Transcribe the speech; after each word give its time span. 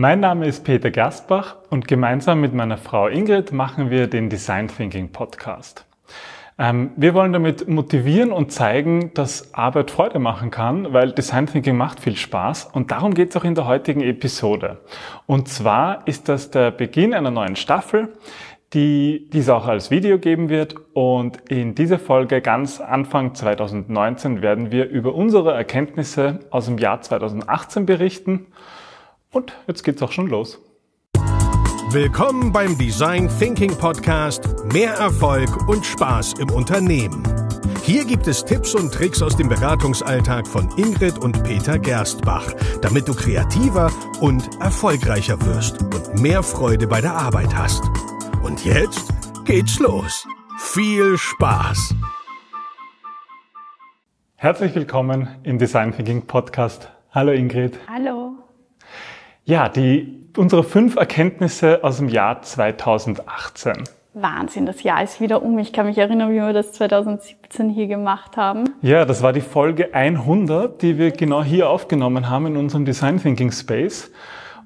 Mein 0.00 0.20
Name 0.20 0.46
ist 0.46 0.62
Peter 0.62 0.92
Gerstbach 0.92 1.56
und 1.70 1.88
gemeinsam 1.88 2.40
mit 2.40 2.54
meiner 2.54 2.76
Frau 2.76 3.08
Ingrid 3.08 3.50
machen 3.50 3.90
wir 3.90 4.06
den 4.06 4.30
Design 4.30 4.68
Thinking 4.68 5.08
Podcast. 5.08 5.86
Ähm, 6.56 6.92
wir 6.94 7.14
wollen 7.14 7.32
damit 7.32 7.66
motivieren 7.66 8.30
und 8.30 8.52
zeigen, 8.52 9.12
dass 9.14 9.52
Arbeit 9.54 9.90
Freude 9.90 10.20
machen 10.20 10.52
kann, 10.52 10.92
weil 10.92 11.10
Design 11.10 11.48
Thinking 11.48 11.76
macht 11.76 11.98
viel 11.98 12.14
Spaß 12.14 12.66
und 12.66 12.92
darum 12.92 13.12
geht 13.12 13.30
es 13.30 13.36
auch 13.36 13.42
in 13.42 13.56
der 13.56 13.66
heutigen 13.66 14.00
Episode. 14.00 14.78
Und 15.26 15.48
zwar 15.48 16.06
ist 16.06 16.28
das 16.28 16.52
der 16.52 16.70
Beginn 16.70 17.12
einer 17.12 17.32
neuen 17.32 17.56
Staffel, 17.56 18.12
die 18.74 19.28
dies 19.32 19.48
auch 19.48 19.66
als 19.66 19.90
Video 19.90 20.20
geben 20.20 20.48
wird. 20.48 20.76
Und 20.92 21.38
in 21.50 21.74
dieser 21.74 21.98
Folge 21.98 22.40
ganz 22.40 22.80
Anfang 22.80 23.34
2019 23.34 24.42
werden 24.42 24.70
wir 24.70 24.88
über 24.90 25.12
unsere 25.16 25.54
Erkenntnisse 25.54 26.38
aus 26.50 26.66
dem 26.66 26.78
Jahr 26.78 27.00
2018 27.00 27.84
berichten 27.84 28.46
und 29.32 29.56
jetzt 29.66 29.84
geht's 29.84 30.02
auch 30.02 30.12
schon 30.12 30.28
los. 30.28 30.60
Willkommen 31.90 32.52
beim 32.52 32.76
Design 32.76 33.30
Thinking 33.38 33.74
Podcast. 33.76 34.42
Mehr 34.72 34.92
Erfolg 34.94 35.68
und 35.68 35.86
Spaß 35.86 36.34
im 36.34 36.50
Unternehmen. 36.50 37.22
Hier 37.82 38.04
gibt 38.04 38.26
es 38.26 38.44
Tipps 38.44 38.74
und 38.74 38.92
Tricks 38.92 39.22
aus 39.22 39.36
dem 39.36 39.48
Beratungsalltag 39.48 40.46
von 40.46 40.68
Ingrid 40.76 41.18
und 41.18 41.42
Peter 41.44 41.78
Gerstbach, 41.78 42.52
damit 42.82 43.08
du 43.08 43.14
kreativer 43.14 43.90
und 44.20 44.60
erfolgreicher 44.60 45.40
wirst 45.46 45.80
und 45.82 46.20
mehr 46.20 46.42
Freude 46.42 46.86
bei 46.86 47.00
der 47.00 47.14
Arbeit 47.14 47.56
hast. 47.56 47.82
Und 48.42 48.64
jetzt 48.66 49.08
geht's 49.46 49.78
los. 49.78 50.26
Viel 50.58 51.16
Spaß! 51.16 51.94
Herzlich 54.36 54.74
willkommen 54.74 55.28
im 55.42 55.58
Design 55.58 55.92
Thinking 55.92 56.26
Podcast. 56.26 56.90
Hallo 57.12 57.32
Ingrid. 57.32 57.78
Hallo. 57.88 58.47
Ja, 59.48 59.70
die, 59.70 60.28
unsere 60.36 60.62
fünf 60.62 60.96
Erkenntnisse 60.96 61.82
aus 61.82 61.96
dem 61.96 62.10
Jahr 62.10 62.42
2018. 62.42 63.84
Wahnsinn, 64.12 64.66
das 64.66 64.82
Jahr 64.82 65.02
ist 65.02 65.22
wieder 65.22 65.42
um. 65.42 65.58
Ich 65.58 65.72
kann 65.72 65.86
mich 65.86 65.96
erinnern, 65.96 66.30
wie 66.32 66.34
wir 66.34 66.52
das 66.52 66.72
2017 66.72 67.70
hier 67.70 67.86
gemacht 67.86 68.36
haben. 68.36 68.64
Ja, 68.82 69.06
das 69.06 69.22
war 69.22 69.32
die 69.32 69.40
Folge 69.40 69.94
100, 69.94 70.82
die 70.82 70.98
wir 70.98 71.12
genau 71.12 71.42
hier 71.42 71.70
aufgenommen 71.70 72.28
haben 72.28 72.44
in 72.48 72.56
unserem 72.58 72.84
Design 72.84 73.22
Thinking 73.22 73.50
Space. 73.50 74.10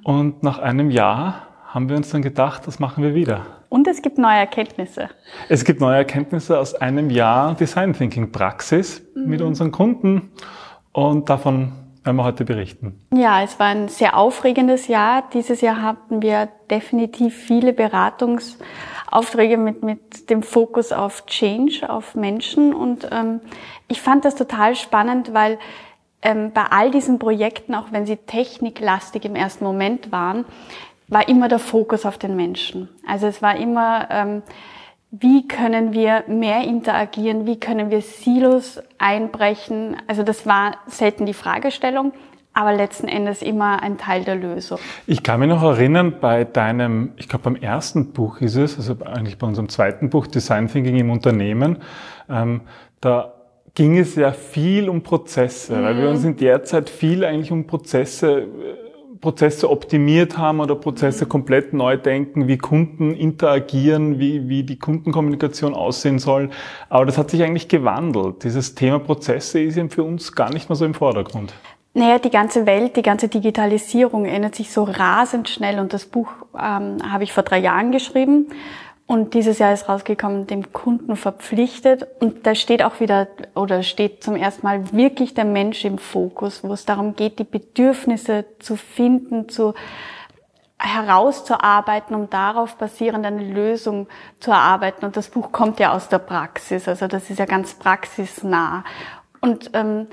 Und 0.03 0.43
nach 0.43 0.59
einem 0.59 0.91
Jahr 0.91 1.47
haben 1.69 1.89
wir 1.89 1.95
uns 1.95 2.11
dann 2.11 2.23
gedacht, 2.23 2.67
das 2.67 2.81
machen 2.81 3.05
wir 3.05 3.15
wieder. 3.15 3.47
Und 3.69 3.87
es 3.87 4.03
gibt 4.03 4.19
neue 4.19 4.39
Erkenntnisse. 4.39 5.11
Es 5.49 5.65
gibt 5.65 5.81
neue 5.81 5.99
Erkenntnisse 5.99 6.59
aus 6.59 6.75
einem 6.75 7.09
Jahr 7.09 7.55
Design 7.55 7.93
Thinking 7.93 8.33
Praxis 8.33 9.01
mhm. 9.15 9.31
mit 9.31 9.43
unseren 9.43 9.71
Kunden. 9.71 10.33
Und 10.91 11.31
davon 11.31 11.71
wir 12.05 12.25
heute 12.25 12.45
berichten. 12.45 12.99
Ja, 13.13 13.43
es 13.43 13.59
war 13.61 13.69
ein 13.69 13.89
sehr 13.89 14.17
aufregendes 14.17 14.89
Jahr. 14.89 15.25
Dieses 15.33 15.61
Jahr 15.61 15.83
hatten 15.83 16.21
wir 16.21 16.49
definitiv 16.71 17.37
viele 17.37 17.73
Beratungsaufträge 17.73 19.57
mit, 19.57 19.83
mit 19.83 20.29
dem 20.29 20.43
Fokus 20.43 20.93
auf 20.93 21.27
Change, 21.27 21.89
auf 21.89 22.15
Menschen. 22.15 22.75
Und 22.75 23.09
ähm, 23.13 23.41
ich 23.89 24.01
fand 24.01 24.25
das 24.25 24.35
total 24.35 24.75
spannend, 24.75 25.33
weil 25.33 25.59
ähm, 26.23 26.51
bei 26.53 26.65
all 26.65 26.91
diesen 26.91 27.19
Projekten, 27.19 27.75
auch 27.75 27.93
wenn 27.93 28.07
sie 28.07 28.17
techniklastig 28.17 29.25
im 29.25 29.37
ersten 29.37 29.65
Moment 29.65 30.11
waren, 30.11 30.45
war 31.09 31.29
immer 31.29 31.49
der 31.49 31.59
Fokus 31.59 32.05
auf 32.05 32.19
den 32.19 32.35
Menschen. 32.37 32.89
Also 33.07 33.27
es 33.27 33.43
war 33.43 33.57
immer... 33.57 34.09
Ähm, 34.11 34.43
wie 35.13 35.47
können 35.47 35.93
wir 35.93 36.25
mehr 36.27 36.65
interagieren, 36.65 37.47
wie 37.47 37.61
können 37.61 37.91
wir 37.91 38.01
Silos 38.01 38.81
einbrechen. 38.97 39.97
Also 40.07 40.23
das 40.23 40.47
war 40.47 40.77
selten 40.87 41.27
die 41.27 41.35
Fragestellung, 41.35 42.13
aber 42.55 42.73
letzten 42.73 43.09
Endes 43.09 43.43
immer 43.43 43.83
ein 43.83 43.99
Teil 43.99 44.25
der 44.25 44.37
Lösung. 44.37 44.79
Ich 45.07 45.23
kann 45.23 45.41
mich 45.41 45.51
noch 45.51 45.63
erinnern, 45.63 46.15
bei 46.19 46.45
deinem, 46.45 47.13
ich 47.19 47.29
glaube 47.29 47.45
beim 47.45 47.57
ersten 47.57 48.13
Buch 48.13 48.41
ist 48.41 48.57
es, 48.57 48.79
also 48.79 48.97
eigentlich 49.05 49.37
bei 49.37 49.47
unserem 49.47 49.69
zweiten 49.69 50.09
Buch 50.09 50.27
Design 50.27 50.67
Thinking 50.69 50.97
im 50.97 51.11
Unternehmen, 51.11 51.77
ähm, 52.31 52.63
da 53.03 53.35
ging 53.75 53.99
es 53.99 54.17
ja 54.17 54.33
viel 54.33 54.89
um 54.89 55.03
Prozesse, 55.03 55.77
mhm. 55.77 55.83
weil 55.83 55.97
wir 55.97 56.05
mhm. 56.05 56.11
uns 56.11 56.25
in 56.25 56.37
der 56.39 56.65
Zeit 56.65 56.89
viel 56.89 57.23
eigentlich 57.23 57.53
um 57.53 57.67
Prozesse 57.67 58.41
äh, 58.41 58.47
Prozesse 59.23 59.71
optimiert 59.71 60.37
haben 60.37 60.61
oder 60.61 60.75
Prozesse 60.75 61.27
komplett 61.27 61.73
neu 61.73 61.97
denken, 61.97 62.49
wie 62.49 62.59
Kunden 62.59 63.15
interagieren, 63.15 64.19
wie, 64.19 64.49
wie 64.49 64.65
die 64.65 64.79
Kundenkommunikation 64.79 65.75
aussehen 65.75 66.19
soll. 66.19 66.51
Aber 66.91 67.07
das 67.07 67.17
hat 67.17 67.31
sich 67.31 67.43
eigentlich 67.43 67.69
gewandelt. 67.69 68.43
Dieses 68.43 68.75
Thema 68.75 68.99
Prozesse 68.99 69.61
ist 69.61 69.77
eben 69.79 69.91
für 69.91 70.03
uns 70.03 70.33
gar 70.33 70.53
nicht 70.53 70.69
mehr 70.69 70.77
so 70.77 70.85
im 70.85 70.93
Vordergrund. 70.93 71.55
Naja, 71.95 72.19
die 72.19 72.31
ganze 72.31 72.67
Welt, 72.67 72.97
die 72.97 73.03
ganze 73.03 73.29
Digitalisierung 73.29 74.25
ändert 74.25 74.57
sich 74.57 74.73
so 74.73 74.83
rasend 74.83 75.49
schnell 75.49 75.79
und 75.79 75.93
das 75.93 76.07
Buch 76.07 76.29
ähm, 76.55 76.97
habe 77.09 77.23
ich 77.23 77.33
vor 77.33 77.45
drei 77.45 77.59
Jahren 77.59 77.93
geschrieben 77.93 78.49
und 79.13 79.35
dieses 79.35 79.59
Jahr 79.59 79.75
ist 79.75 79.91
rausgekommen, 79.91 80.47
dem 80.47 80.73
Kunden 80.73 81.17
verpflichtet. 81.17 82.07
Und 82.21 82.47
da 82.47 82.55
steht 82.55 82.83
auch 82.83 82.99
wieder, 82.99 83.29
oder 83.55 83.83
steht 83.83 84.25
zum 84.25 84.37
ersten 84.37 84.67
Mal 84.67 84.91
wirklich 84.95 85.35
der 85.35 85.45
Mensch 85.45 85.85
im 85.85 85.99
Fokus, 85.99 86.65
wo 86.65 86.73
es 86.73 86.87
darum 86.87 87.15
geht, 87.15 87.39
die 87.39 87.45
Bedürfnisse 87.45 88.47
zu 88.59 88.75
finden, 88.75 89.51
zu 89.51 89.75
herauszuarbeiten, 90.79 92.17
um 92.17 92.31
darauf 92.31 92.77
basierend 92.77 93.27
eine 93.27 93.45
Lösung 93.45 94.09
zu 94.41 94.51
erarbeiten. 94.51 95.05
Und 95.05 95.15
das 95.15 95.29
Buch 95.29 95.53
kommt 95.53 95.79
ja 95.79 95.93
aus 95.93 96.09
der 96.09 96.19
Praxis, 96.19 96.89
also 96.89 97.07
das 97.07 97.29
ist 97.29 97.39
ja 97.39 97.45
ganz 97.45 97.75
praxisnah. 97.75 98.83
Und 99.43 99.73
ähm, 99.75 100.07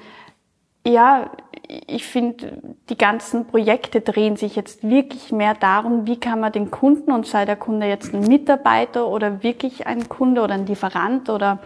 ja, 0.86 1.32
ich 1.70 2.06
finde, 2.06 2.58
die 2.90 2.98
ganzen 2.98 3.46
Projekte 3.46 4.02
drehen 4.02 4.36
sich 4.38 4.56
jetzt 4.56 4.84
wirklich 4.84 5.32
mehr 5.32 5.54
darum, 5.54 6.08
wie 6.08 6.20
kann 6.20 6.40
man 6.40 6.52
den 6.52 6.72
Kunden, 6.72 7.12
und 7.12 7.28
sei 7.28 7.46
der 7.46 7.56
Kunde 7.56 7.86
jetzt 7.86 8.14
ein 8.14 8.22
Mitarbeiter 8.22 9.08
oder 9.08 9.44
wirklich 9.44 9.86
ein 9.86 10.10
Kunde 10.10 10.42
oder 10.42 10.56
ein 10.56 10.66
Lieferant 10.66 11.30
oder 11.30 11.60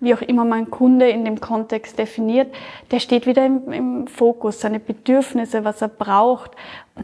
wie 0.00 0.14
auch 0.14 0.22
immer 0.22 0.44
man 0.44 0.70
Kunde 0.70 1.08
in 1.08 1.24
dem 1.24 1.40
Kontext 1.40 1.98
definiert, 1.98 2.54
der 2.90 3.00
steht 3.00 3.26
wieder 3.26 3.44
im, 3.44 3.72
im 3.72 4.06
Fokus, 4.06 4.60
seine 4.60 4.80
Bedürfnisse, 4.80 5.64
was 5.64 5.82
er 5.82 5.88
braucht. 5.88 6.52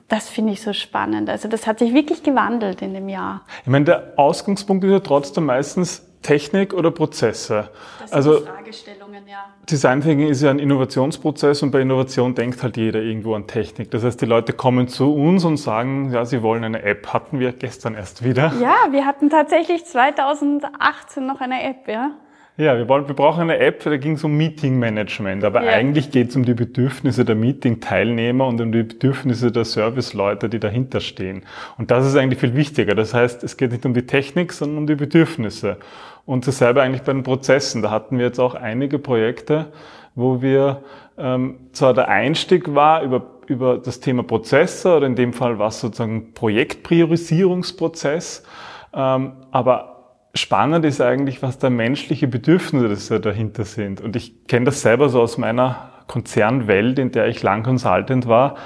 Das 0.08 0.28
finde 0.28 0.52
ich 0.52 0.62
so 0.62 0.72
spannend. 0.72 1.28
Also 1.28 1.48
das 1.48 1.66
hat 1.66 1.78
sich 1.78 1.94
wirklich 1.94 2.22
gewandelt 2.22 2.82
in 2.82 2.94
dem 2.94 3.08
Jahr. 3.08 3.42
Ich 3.62 3.68
meine, 3.68 3.84
der 3.84 4.12
Ausgangspunkt 4.16 4.84
ist 4.84 4.90
ja 4.90 5.00
trotzdem 5.00 5.46
meistens 5.46 6.09
Technik 6.22 6.74
oder 6.74 6.90
Prozesse. 6.90 7.70
Das 7.98 8.10
sind 8.10 8.16
also, 8.16 8.40
Fragestellungen, 8.40 9.26
ja. 9.26 9.46
Design 9.70 10.02
Thinking 10.02 10.28
ist 10.28 10.42
ja 10.42 10.50
ein 10.50 10.58
Innovationsprozess 10.58 11.62
und 11.62 11.70
bei 11.70 11.80
Innovation 11.80 12.34
denkt 12.34 12.62
halt 12.62 12.76
jeder 12.76 13.00
irgendwo 13.00 13.34
an 13.34 13.46
Technik. 13.46 13.90
Das 13.90 14.04
heißt, 14.04 14.20
die 14.20 14.26
Leute 14.26 14.52
kommen 14.52 14.88
zu 14.88 15.14
uns 15.14 15.44
und 15.44 15.56
sagen, 15.56 16.12
ja, 16.12 16.24
sie 16.24 16.42
wollen 16.42 16.64
eine 16.64 16.82
App. 16.82 17.12
Hatten 17.12 17.40
wir 17.40 17.52
gestern 17.52 17.94
erst 17.94 18.22
wieder. 18.22 18.52
Ja, 18.60 18.76
wir 18.90 19.06
hatten 19.06 19.30
tatsächlich 19.30 19.84
2018 19.86 21.26
noch 21.26 21.40
eine 21.40 21.62
App, 21.62 21.88
ja. 21.88 22.12
Ja, 22.60 22.76
wir, 22.76 22.88
wollen, 22.90 23.08
wir 23.08 23.14
brauchen 23.14 23.40
eine 23.40 23.58
App, 23.58 23.82
da 23.84 23.96
ging 23.96 24.16
es 24.16 24.24
um 24.24 24.36
Meeting 24.36 24.78
Management. 24.78 25.44
Aber 25.44 25.64
ja. 25.64 25.72
eigentlich 25.72 26.10
geht 26.10 26.28
es 26.28 26.36
um 26.36 26.44
die 26.44 26.52
Bedürfnisse 26.52 27.24
der 27.24 27.34
Meeting-Teilnehmer 27.34 28.46
und 28.46 28.60
um 28.60 28.70
die 28.70 28.82
Bedürfnisse 28.82 29.50
der 29.50 29.64
Serviceleute, 29.64 30.50
die 30.50 30.60
dahinter 30.60 31.00
stehen. 31.00 31.44
Und 31.78 31.90
das 31.90 32.06
ist 32.06 32.16
eigentlich 32.16 32.38
viel 32.38 32.54
wichtiger. 32.54 32.94
Das 32.94 33.14
heißt, 33.14 33.42
es 33.44 33.56
geht 33.56 33.72
nicht 33.72 33.86
um 33.86 33.94
die 33.94 34.04
Technik, 34.04 34.52
sondern 34.52 34.76
um 34.76 34.86
die 34.86 34.94
Bedürfnisse. 34.94 35.78
Und 36.26 36.46
dasselbe 36.46 36.82
eigentlich 36.82 37.00
bei 37.00 37.14
den 37.14 37.22
Prozessen. 37.22 37.80
Da 37.80 37.90
hatten 37.90 38.18
wir 38.18 38.26
jetzt 38.26 38.38
auch 38.38 38.54
einige 38.54 38.98
Projekte, 38.98 39.68
wo 40.14 40.42
wir 40.42 40.82
ähm, 41.16 41.60
zwar 41.72 41.94
der 41.94 42.08
Einstieg 42.08 42.74
war 42.74 43.02
über, 43.02 43.22
über 43.46 43.78
das 43.78 44.00
Thema 44.00 44.22
Prozesse 44.22 44.98
oder 44.98 45.06
in 45.06 45.16
dem 45.16 45.32
Fall 45.32 45.58
war 45.58 45.68
es 45.68 45.80
sozusagen 45.80 46.34
Projektpriorisierungsprozess, 46.34 48.44
ähm, 48.92 49.32
aber 49.50 49.99
spannend 50.34 50.84
ist 50.84 51.00
eigentlich, 51.00 51.42
was 51.42 51.58
da 51.58 51.70
menschliche 51.70 52.28
Bedürfnisse 52.28 53.20
dahinter 53.20 53.64
sind. 53.64 54.00
Und 54.00 54.16
ich 54.16 54.46
kenne 54.46 54.66
das 54.66 54.82
selber 54.82 55.08
so 55.08 55.20
aus 55.20 55.38
meiner 55.38 55.90
Konzernwelt, 56.06 56.98
in 56.98 57.12
der 57.12 57.28
ich 57.28 57.42
lang 57.42 57.62
Consultant 57.62 58.26
war. 58.26 58.56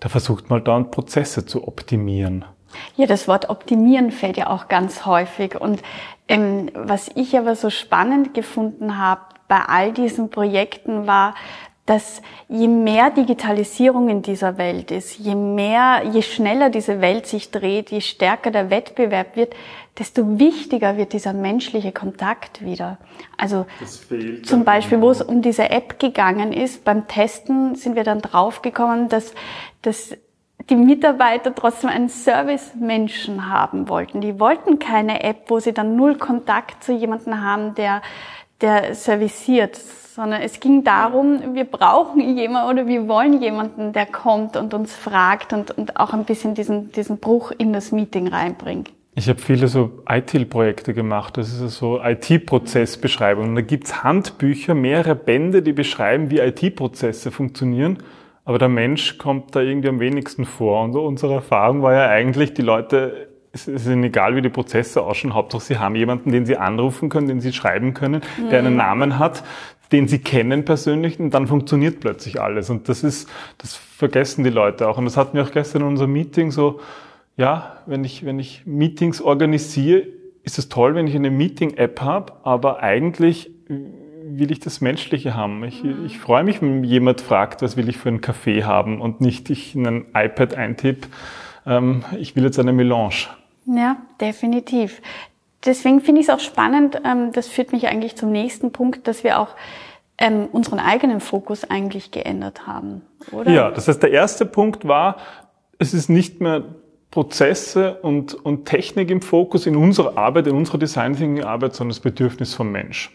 Da 0.00 0.08
versucht 0.08 0.50
man 0.50 0.64
dann 0.64 0.90
Prozesse 0.90 1.46
zu 1.46 1.66
optimieren. 1.66 2.44
Ja, 2.96 3.06
das 3.06 3.28
Wort 3.28 3.50
optimieren 3.50 4.10
fällt 4.10 4.36
ja 4.36 4.48
auch 4.48 4.68
ganz 4.68 5.06
häufig. 5.06 5.60
Und 5.60 5.80
ähm, 6.28 6.70
was 6.74 7.10
ich 7.14 7.38
aber 7.38 7.56
so 7.56 7.70
spannend 7.70 8.34
gefunden 8.34 8.98
habe 8.98 9.22
bei 9.48 9.60
all 9.60 9.92
diesen 9.92 10.30
Projekten 10.30 11.06
war, 11.06 11.34
dass 11.86 12.22
je 12.48 12.66
mehr 12.66 13.10
Digitalisierung 13.10 14.08
in 14.08 14.22
dieser 14.22 14.56
Welt 14.56 14.90
ist, 14.90 15.18
je 15.18 15.34
mehr, 15.34 16.02
je 16.10 16.22
schneller 16.22 16.70
diese 16.70 17.02
Welt 17.02 17.26
sich 17.26 17.50
dreht, 17.50 17.90
je 17.90 18.00
stärker 18.00 18.50
der 18.50 18.70
Wettbewerb 18.70 19.36
wird, 19.36 19.54
desto 19.98 20.38
wichtiger 20.38 20.96
wird 20.96 21.12
dieser 21.12 21.34
menschliche 21.34 21.92
Kontakt 21.92 22.64
wieder. 22.64 22.96
Also 23.36 23.66
zum 24.44 24.64
Beispiel, 24.64 25.02
wo 25.02 25.10
es 25.10 25.20
um 25.20 25.42
diese 25.42 25.68
App 25.70 25.98
gegangen 25.98 26.54
ist, 26.54 26.84
beim 26.84 27.06
Testen 27.06 27.74
sind 27.74 27.96
wir 27.96 28.04
dann 28.04 28.22
draufgekommen, 28.22 29.10
dass, 29.10 29.34
dass 29.82 30.16
die 30.70 30.76
Mitarbeiter 30.76 31.54
trotzdem 31.54 31.90
einen 31.90 32.08
Service-Menschen 32.08 33.50
haben 33.50 33.90
wollten. 33.90 34.22
Die 34.22 34.40
wollten 34.40 34.78
keine 34.78 35.22
App, 35.22 35.50
wo 35.50 35.60
sie 35.60 35.74
dann 35.74 35.96
null 35.96 36.16
Kontakt 36.16 36.82
zu 36.82 36.92
jemandem 36.92 37.42
haben, 37.42 37.74
der 37.74 38.00
der 38.60 38.94
serviciert, 38.94 39.76
sondern 39.76 40.42
es 40.42 40.60
ging 40.60 40.84
darum, 40.84 41.54
wir 41.54 41.64
brauchen 41.64 42.36
jemanden 42.36 42.70
oder 42.70 42.86
wir 42.86 43.08
wollen 43.08 43.42
jemanden, 43.42 43.92
der 43.92 44.06
kommt 44.06 44.56
und 44.56 44.72
uns 44.72 44.94
fragt 44.94 45.52
und, 45.52 45.72
und 45.72 45.96
auch 45.96 46.12
ein 46.12 46.24
bisschen 46.24 46.54
diesen, 46.54 46.92
diesen 46.92 47.18
Bruch 47.18 47.50
in 47.56 47.72
das 47.72 47.90
Meeting 47.90 48.28
reinbringt. 48.28 48.92
Ich 49.16 49.28
habe 49.28 49.40
viele 49.40 49.68
so 49.68 50.02
IT-Projekte 50.08 50.92
gemacht. 50.92 51.36
Das 51.36 51.52
ist 51.52 51.76
so 51.76 52.00
IT-Prozessbeschreibungen. 52.02 53.54
Da 53.54 53.60
gibt's 53.60 54.02
Handbücher, 54.02 54.74
mehrere 54.74 55.14
Bände, 55.14 55.62
die 55.62 55.72
beschreiben, 55.72 56.30
wie 56.30 56.40
IT-Prozesse 56.40 57.30
funktionieren. 57.30 57.98
Aber 58.44 58.58
der 58.58 58.68
Mensch 58.68 59.18
kommt 59.18 59.54
da 59.54 59.60
irgendwie 59.60 59.88
am 59.88 60.00
wenigsten 60.00 60.44
vor. 60.44 60.82
Und 60.82 60.96
unsere 60.96 61.34
Erfahrung 61.34 61.82
war 61.82 61.94
ja 61.94 62.08
eigentlich, 62.08 62.54
die 62.54 62.62
Leute, 62.62 63.28
es 63.54 63.68
ist 63.68 63.86
ihnen 63.86 64.02
egal, 64.04 64.34
wie 64.34 64.42
die 64.42 64.48
Prozesse 64.48 65.00
ausschauen. 65.00 65.32
Hauptsache, 65.32 65.62
sie 65.62 65.78
haben 65.78 65.94
jemanden, 65.94 66.32
den 66.32 66.44
sie 66.44 66.56
anrufen 66.56 67.08
können, 67.08 67.28
den 67.28 67.40
sie 67.40 67.52
schreiben 67.52 67.94
können, 67.94 68.20
mhm. 68.36 68.50
der 68.50 68.58
einen 68.58 68.72
mhm. 68.72 68.78
Namen 68.78 69.18
hat, 69.18 69.44
den 69.92 70.08
sie 70.08 70.18
kennen 70.18 70.64
persönlich 70.64 71.20
und 71.20 71.30
dann 71.32 71.46
funktioniert 71.46 72.00
plötzlich 72.00 72.40
alles. 72.40 72.68
Und 72.68 72.88
das 72.88 73.04
ist, 73.04 73.30
das 73.58 73.76
vergessen 73.76 74.42
die 74.42 74.50
Leute 74.50 74.88
auch. 74.88 74.98
Und 74.98 75.04
das 75.04 75.16
hatten 75.16 75.36
wir 75.36 75.44
auch 75.44 75.52
gestern 75.52 75.82
in 75.82 75.88
unserem 75.88 76.12
Meeting 76.12 76.50
so, 76.50 76.80
ja, 77.36 77.78
wenn 77.86 78.04
ich, 78.04 78.24
wenn 78.24 78.38
ich 78.40 78.62
Meetings 78.66 79.20
organisiere, 79.20 80.04
ist 80.42 80.58
es 80.58 80.68
toll, 80.68 80.94
wenn 80.94 81.06
ich 81.06 81.14
eine 81.14 81.30
Meeting-App 81.30 82.00
habe, 82.00 82.32
aber 82.42 82.82
eigentlich 82.82 83.50
will 84.26 84.50
ich 84.50 84.58
das 84.58 84.80
Menschliche 84.80 85.34
haben. 85.34 85.62
Ich, 85.64 85.84
mhm. 85.84 86.04
ich 86.06 86.18
freue 86.18 86.42
mich, 86.42 86.60
wenn 86.60 86.82
jemand 86.82 87.20
fragt, 87.20 87.62
was 87.62 87.76
will 87.76 87.88
ich 87.88 87.98
für 87.98 88.08
einen 88.08 88.20
Kaffee 88.20 88.64
haben 88.64 89.00
und 89.00 89.20
nicht 89.20 89.48
ich 89.48 89.76
in 89.76 89.86
ein 89.86 90.06
iPad 90.14 90.54
eintippe, 90.54 91.08
ähm, 91.66 92.04
ich 92.18 92.34
will 92.34 92.44
jetzt 92.44 92.58
eine 92.58 92.72
Melange. 92.72 93.28
Ja, 93.66 93.96
definitiv. 94.20 95.00
Deswegen 95.64 96.00
finde 96.00 96.20
ich 96.20 96.28
es 96.28 96.34
auch 96.34 96.40
spannend, 96.40 97.00
ähm, 97.04 97.32
das 97.32 97.48
führt 97.48 97.72
mich 97.72 97.86
eigentlich 97.88 98.16
zum 98.16 98.30
nächsten 98.30 98.70
Punkt, 98.70 99.08
dass 99.08 99.24
wir 99.24 99.40
auch 99.40 99.48
ähm, 100.18 100.48
unseren 100.52 100.78
eigenen 100.78 101.20
Fokus 101.20 101.68
eigentlich 101.68 102.10
geändert 102.10 102.66
haben, 102.66 103.02
oder? 103.32 103.50
Ja, 103.50 103.70
das 103.70 103.88
heißt, 103.88 104.02
der 104.02 104.10
erste 104.10 104.46
Punkt 104.46 104.86
war, 104.86 105.16
es 105.78 105.94
ist 105.94 106.08
nicht 106.08 106.40
mehr 106.40 106.62
Prozesse 107.10 107.94
und, 108.02 108.34
und 108.34 108.66
Technik 108.66 109.10
im 109.10 109.22
Fokus 109.22 109.66
in 109.66 109.76
unserer 109.76 110.18
Arbeit, 110.18 110.46
in 110.48 110.56
unserer 110.56 110.78
Design 110.78 111.16
Thinking 111.16 111.44
Arbeit, 111.44 111.74
sondern 111.74 111.90
das 111.90 112.00
Bedürfnis 112.00 112.54
vom 112.54 112.70
Mensch. 112.70 113.10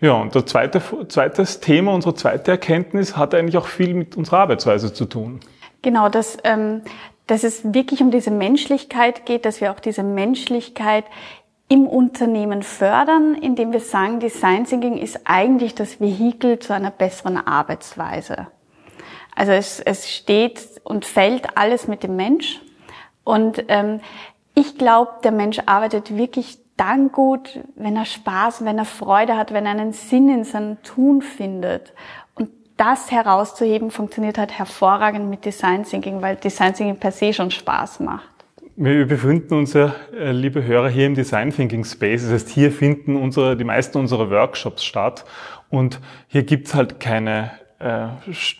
Ja, 0.00 0.12
und 0.14 0.34
das 0.34 0.46
zweite, 0.46 0.82
zweites 1.08 1.60
Thema, 1.60 1.92
unsere 1.92 2.14
zweite 2.14 2.52
Erkenntnis 2.52 3.16
hat 3.16 3.34
eigentlich 3.34 3.56
auch 3.56 3.66
viel 3.66 3.94
mit 3.94 4.16
unserer 4.16 4.38
Arbeitsweise 4.38 4.92
zu 4.92 5.04
tun. 5.04 5.40
Genau, 5.82 6.08
dass, 6.08 6.38
ähm, 6.44 6.82
dass 7.26 7.44
es 7.44 7.72
wirklich 7.72 8.02
um 8.02 8.10
diese 8.10 8.30
Menschlichkeit 8.30 9.26
geht, 9.26 9.44
dass 9.44 9.60
wir 9.60 9.72
auch 9.72 9.80
diese 9.80 10.02
Menschlichkeit 10.02 11.04
im 11.68 11.86
Unternehmen 11.86 12.62
fördern, 12.62 13.34
indem 13.34 13.72
wir 13.72 13.80
sagen, 13.80 14.20
Design 14.20 14.64
Thinking 14.66 14.98
ist 14.98 15.20
eigentlich 15.24 15.74
das 15.74 16.00
Vehikel 16.00 16.58
zu 16.58 16.74
einer 16.74 16.90
besseren 16.90 17.38
Arbeitsweise. 17.38 18.48
Also 19.34 19.52
es, 19.52 19.80
es 19.80 20.10
steht 20.10 20.68
und 20.84 21.06
fällt 21.06 21.56
alles 21.56 21.88
mit 21.88 22.02
dem 22.02 22.16
Mensch. 22.16 22.60
Und 23.24 23.64
ähm, 23.68 24.00
ich 24.54 24.76
glaube, 24.76 25.12
der 25.24 25.32
Mensch 25.32 25.60
arbeitet 25.64 26.16
wirklich 26.16 26.58
dann 26.76 27.12
gut, 27.12 27.60
wenn 27.74 27.96
er 27.96 28.04
Spaß, 28.04 28.64
wenn 28.64 28.78
er 28.78 28.84
Freude 28.84 29.36
hat, 29.36 29.52
wenn 29.52 29.66
er 29.66 29.72
einen 29.72 29.92
Sinn 29.92 30.28
in 30.28 30.44
seinem 30.44 30.82
Tun 30.82 31.22
findet. 31.22 31.94
Das 32.76 33.10
herauszuheben, 33.10 33.90
funktioniert 33.90 34.38
halt 34.38 34.52
hervorragend 34.58 35.28
mit 35.28 35.44
Design 35.44 35.84
Thinking, 35.84 36.22
weil 36.22 36.36
Design 36.36 36.74
Thinking 36.74 36.96
per 36.96 37.12
se 37.12 37.32
schon 37.32 37.50
Spaß 37.50 38.00
macht. 38.00 38.28
Wir 38.76 39.06
befinden 39.06 39.54
uns 39.54 39.74
ja, 39.74 39.94
äh, 40.18 40.32
liebe 40.32 40.64
Hörer, 40.64 40.88
hier 40.88 41.06
im 41.06 41.14
Design 41.14 41.50
Thinking 41.50 41.84
Space. 41.84 42.22
Das 42.22 42.32
heißt, 42.32 42.48
hier 42.48 42.72
finden 42.72 43.16
unsere, 43.16 43.56
die 43.56 43.64
meisten 43.64 43.98
unserer 43.98 44.30
Workshops 44.30 44.82
statt. 44.82 45.24
Und 45.68 46.00
hier 46.26 46.42
gibt's 46.42 46.74
halt 46.74 46.98
keine 46.98 47.50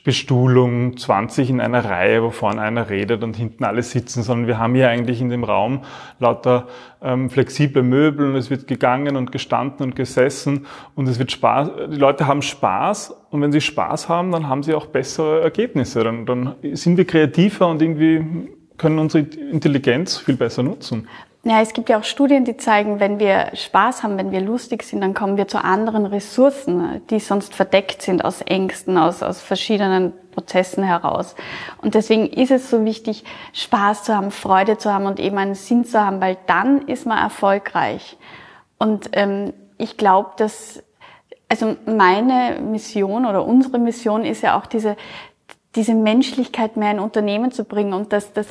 Bestuhlung, 0.04 0.96
20 0.96 1.50
in 1.50 1.60
einer 1.60 1.84
Reihe, 1.84 2.22
wo 2.24 2.30
vorne 2.30 2.60
einer 2.60 2.90
redet 2.90 3.22
und 3.22 3.36
hinten 3.36 3.62
alle 3.62 3.82
sitzen, 3.82 4.22
sondern 4.24 4.48
wir 4.48 4.58
haben 4.58 4.74
hier 4.74 4.88
eigentlich 4.88 5.20
in 5.20 5.28
dem 5.28 5.44
Raum 5.44 5.82
lauter 6.18 6.66
ähm, 7.00 7.30
flexible 7.30 7.84
Möbel 7.84 8.30
und 8.30 8.36
es 8.36 8.50
wird 8.50 8.66
gegangen 8.66 9.16
und 9.16 9.30
gestanden 9.30 9.84
und 9.84 9.94
gesessen 9.94 10.66
und 10.96 11.08
es 11.08 11.20
wird 11.20 11.30
Spaß, 11.30 11.70
die 11.92 11.98
Leute 11.98 12.26
haben 12.26 12.42
Spaß 12.42 13.14
und 13.30 13.40
wenn 13.42 13.52
sie 13.52 13.60
Spaß 13.60 14.08
haben, 14.08 14.32
dann 14.32 14.48
haben 14.48 14.64
sie 14.64 14.74
auch 14.74 14.86
bessere 14.86 15.40
Ergebnisse, 15.40 16.02
dann, 16.02 16.26
dann 16.26 16.56
sind 16.72 16.96
wir 16.96 17.06
kreativer 17.06 17.68
und 17.68 17.80
irgendwie 17.80 18.48
können 18.76 18.98
unsere 18.98 19.24
Intelligenz 19.24 20.18
viel 20.18 20.36
besser 20.36 20.64
nutzen. 20.64 21.06
Ja, 21.44 21.60
es 21.60 21.72
gibt 21.72 21.88
ja 21.88 21.98
auch 21.98 22.04
Studien, 22.04 22.44
die 22.44 22.56
zeigen, 22.56 23.00
wenn 23.00 23.18
wir 23.18 23.50
Spaß 23.54 24.04
haben, 24.04 24.16
wenn 24.16 24.30
wir 24.30 24.40
lustig 24.40 24.84
sind, 24.84 25.00
dann 25.00 25.12
kommen 25.12 25.36
wir 25.36 25.48
zu 25.48 25.62
anderen 25.62 26.06
Ressourcen, 26.06 27.02
die 27.10 27.18
sonst 27.18 27.56
verdeckt 27.56 28.00
sind 28.00 28.24
aus 28.24 28.42
Ängsten, 28.42 28.96
aus, 28.96 29.24
aus 29.24 29.40
verschiedenen 29.40 30.12
Prozessen 30.30 30.84
heraus. 30.84 31.34
Und 31.78 31.94
deswegen 31.94 32.28
ist 32.28 32.52
es 32.52 32.70
so 32.70 32.84
wichtig, 32.84 33.24
Spaß 33.54 34.04
zu 34.04 34.14
haben, 34.14 34.30
Freude 34.30 34.78
zu 34.78 34.92
haben 34.92 35.06
und 35.06 35.18
eben 35.18 35.36
einen 35.36 35.56
Sinn 35.56 35.84
zu 35.84 36.00
haben, 36.00 36.20
weil 36.20 36.36
dann 36.46 36.86
ist 36.86 37.06
man 37.06 37.18
erfolgreich. 37.18 38.16
Und 38.78 39.10
ähm, 39.14 39.52
ich 39.78 39.96
glaube, 39.96 40.30
dass 40.36 40.84
also 41.48 41.76
meine 41.86 42.60
Mission 42.60 43.26
oder 43.26 43.44
unsere 43.44 43.78
Mission 43.80 44.24
ist 44.24 44.42
ja 44.42 44.56
auch 44.58 44.66
diese 44.66 44.96
diese 45.74 45.94
Menschlichkeit 45.94 46.76
mehr 46.76 46.90
in 46.90 46.98
Unternehmen 46.98 47.50
zu 47.50 47.64
bringen 47.64 47.94
und 47.94 48.12
dass 48.12 48.32
das 48.32 48.46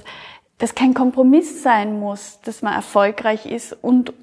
das 0.61 0.75
kein 0.75 0.93
Kompromiss 0.93 1.63
sein 1.63 1.99
muss, 1.99 2.39
dass 2.45 2.61
man 2.61 2.73
erfolgreich 2.73 3.47
ist 3.47 3.75
und 3.81 4.13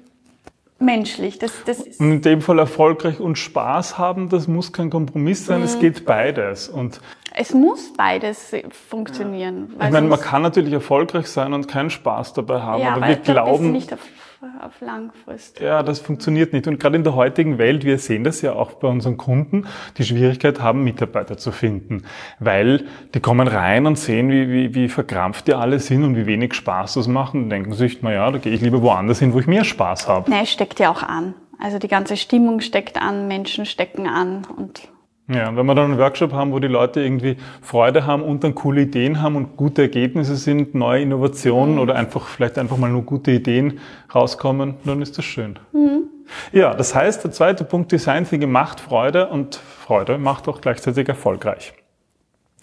menschlich. 0.79 1.37
Das, 1.37 1.51
das 1.65 1.81
ist 1.81 1.99
in 1.99 2.21
dem 2.21 2.41
Fall 2.41 2.59
erfolgreich 2.59 3.19
und 3.19 3.37
Spaß 3.37 3.97
haben, 3.97 4.29
das 4.29 4.47
muss 4.47 4.71
kein 4.71 4.89
Kompromiss 4.89 5.45
sein, 5.45 5.59
mhm. 5.59 5.65
es 5.65 5.79
geht 5.79 6.05
beides. 6.05 6.69
Und 6.69 7.01
es 7.35 7.53
muss 7.53 7.91
beides 7.93 8.55
funktionieren. 8.89 9.75
Ja. 9.77 9.87
Ich 9.87 9.91
meine, 9.91 10.07
man 10.07 10.19
kann 10.19 10.41
natürlich 10.41 10.71
erfolgreich 10.71 11.27
sein 11.27 11.51
und 11.51 11.67
keinen 11.67 11.89
Spaß 11.89 12.31
dabei 12.33 12.61
haben, 12.61 12.83
ja, 12.83 12.93
aber 12.93 13.07
wir 13.07 13.17
glauben, 13.17 13.73
nicht 13.73 13.93
auf 14.41 14.69
auf 14.69 14.81
Langfrist. 14.81 15.59
Ja, 15.59 15.83
das 15.83 15.99
funktioniert 15.99 16.53
nicht. 16.53 16.67
Und 16.67 16.79
gerade 16.79 16.95
in 16.95 17.03
der 17.03 17.15
heutigen 17.15 17.57
Welt, 17.57 17.83
wir 17.83 17.97
sehen 17.97 18.23
das 18.23 18.41
ja 18.41 18.53
auch 18.53 18.73
bei 18.73 18.87
unseren 18.87 19.17
Kunden, 19.17 19.65
die 19.97 20.03
Schwierigkeit 20.03 20.61
haben, 20.61 20.83
Mitarbeiter 20.83 21.37
zu 21.37 21.51
finden. 21.51 22.03
Weil 22.39 22.85
die 23.13 23.19
kommen 23.19 23.47
rein 23.47 23.85
und 23.85 23.97
sehen, 23.97 24.29
wie, 24.29 24.49
wie, 24.49 24.75
wie 24.75 24.89
verkrampft 24.89 25.47
die 25.47 25.53
alle 25.53 25.79
sind 25.79 26.03
und 26.03 26.15
wie 26.15 26.25
wenig 26.25 26.53
Spaß 26.53 26.95
das 26.95 27.07
machen 27.07 27.43
und 27.43 27.49
denken 27.49 27.73
sich, 27.73 28.01
na 28.01 28.13
ja, 28.13 28.29
da 28.31 28.37
gehe 28.37 28.53
ich 28.53 28.61
lieber 28.61 28.81
woanders 28.81 29.19
hin, 29.19 29.33
wo 29.33 29.39
ich 29.39 29.47
mehr 29.47 29.63
Spaß 29.63 30.07
habe. 30.07 30.29
Nein, 30.29 30.45
steckt 30.45 30.79
ja 30.79 30.91
auch 30.91 31.03
an. 31.03 31.33
Also 31.59 31.79
die 31.79 31.87
ganze 31.87 32.15
Stimmung 32.15 32.61
steckt 32.61 33.01
an, 33.01 33.27
Menschen 33.27 33.65
stecken 33.65 34.07
an 34.07 34.47
und 34.55 34.87
ja, 35.31 35.55
wenn 35.55 35.65
wir 35.65 35.75
dann 35.75 35.91
einen 35.91 35.99
Workshop 35.99 36.33
haben, 36.33 36.51
wo 36.51 36.59
die 36.59 36.67
Leute 36.67 37.01
irgendwie 37.01 37.37
Freude 37.61 38.07
haben 38.07 38.23
und 38.23 38.43
dann 38.43 38.55
coole 38.55 38.81
Ideen 38.81 39.21
haben 39.21 39.35
und 39.35 39.57
gute 39.57 39.83
Ergebnisse 39.83 40.35
sind, 40.35 40.73
neue 40.73 41.03
Innovationen 41.03 41.75
mhm. 41.75 41.81
oder 41.81 41.95
einfach 41.95 42.27
vielleicht 42.27 42.57
einfach 42.57 42.77
mal 42.77 42.89
nur 42.89 43.03
gute 43.03 43.31
Ideen 43.31 43.79
rauskommen, 44.13 44.75
dann 44.85 45.03
ist 45.03 45.19
das 45.19 45.25
schön. 45.25 45.59
Mhm. 45.71 46.05
Ja, 46.51 46.73
das 46.73 46.95
heißt, 46.95 47.23
der 47.23 47.31
zweite 47.31 47.63
Punkt, 47.63 47.91
Design 47.91 48.27
Thinking 48.27 48.51
macht 48.51 48.79
Freude 48.79 49.27
und 49.27 49.55
Freude 49.55 50.17
macht 50.17 50.47
auch 50.47 50.61
gleichzeitig 50.61 51.07
erfolgreich. 51.07 51.73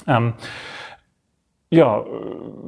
Ähm, 0.08 0.34
ja, 1.70 2.04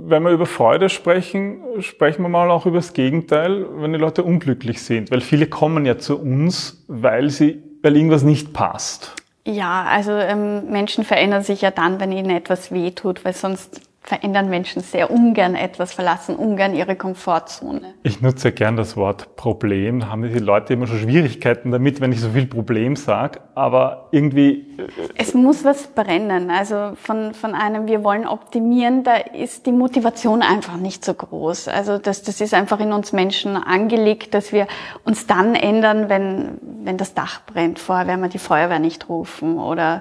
wenn 0.07 0.23
wir 0.23 0.31
über 0.31 0.47
Freude 0.47 0.89
sprechen, 0.89 1.61
sprechen 1.81 2.23
wir 2.23 2.29
mal 2.29 2.51
auch 2.51 2.67
über 2.67 2.79
das 2.79 2.93
Gegenteil, 2.93 3.67
wenn 3.81 3.93
die 3.93 3.99
Leute 3.99 4.23
unglücklich 4.23 4.83
sind, 4.83 5.11
weil 5.11 5.21
viele 5.21 5.47
kommen 5.47 5.87
ja 5.87 5.99
zu 5.99 6.21
uns, 6.21 6.85
weil 6.89 7.31
sie, 7.31 7.63
weil 7.83 7.97
irgendwas 7.97 8.23
nicht 8.23 8.53
passt. 8.53 9.17
Ja, 9.49 9.85
also 9.85 10.13
ähm, 10.13 10.71
Menschen 10.71 11.05
verändern 11.05 11.43
sich 11.43 11.63
ja 11.63 11.71
dann, 11.71 12.01
wenn 12.01 12.13
ihnen 12.13 12.29
etwas 12.29 12.71
wehtut, 12.71 13.25
weil 13.25 13.33
sonst 13.33 13.81
verändern 14.09 14.49
Menschen 14.49 14.81
sehr 14.81 15.11
ungern 15.11 15.55
etwas, 15.55 15.93
verlassen 15.93 16.35
ungern 16.35 16.75
ihre 16.75 16.97
Komfortzone. 16.97 17.93
Ich 18.03 18.23
nutze 18.23 18.53
gern 18.53 18.75
das 18.75 18.97
Wort 18.97 19.37
Problem. 19.37 20.11
Haben 20.11 20.23
die 20.23 20.39
Leute 20.39 20.73
immer 20.73 20.87
schon 20.87 20.99
Schwierigkeiten 20.99 21.71
damit, 21.71 22.01
wenn 22.01 22.11
ich 22.11 22.21
so 22.23 22.31
viel 22.31 22.47
Problem 22.47 22.97
sage. 22.97 23.41
Aber 23.55 24.09
irgendwie. 24.11 24.67
Äh, 24.79 24.87
es 25.15 25.35
muss 25.35 25.63
was 25.63 25.89
brennen. 25.89 26.51
Also 26.51 26.93
von, 26.95 27.35
von 27.35 27.55
einem, 27.55 27.87
wir 27.87 28.03
wollen 28.03 28.27
optimieren, 28.27 29.05
da 29.05 29.17
ist 29.17 29.67
die 29.67 29.73
Motivation 29.73 30.41
einfach 30.41 30.79
nicht 30.79 31.05
so 31.05 31.13
groß. 31.13 31.69
Also 31.69 31.99
das, 31.99 32.23
das 32.23 32.41
ist 32.41 32.55
einfach 32.55 32.81
in 32.81 32.95
uns 32.95 33.13
Menschen 33.13 33.57
angelegt, 33.57 34.33
dass 34.33 34.53
wir 34.53 34.69
uns 35.05 35.27
dann 35.27 35.55
ändern, 35.55 36.09
wenn, 36.09 36.59
wenn 36.83 36.97
das 36.97 37.13
Dach 37.13 37.43
brennt. 37.45 37.79
Vorher 37.79 38.07
werden 38.07 38.23
wir 38.23 38.31
die 38.31 38.39
Feuerwehr 38.39 38.79
nicht 38.79 39.11
rufen 39.11 39.59
oder 39.59 40.01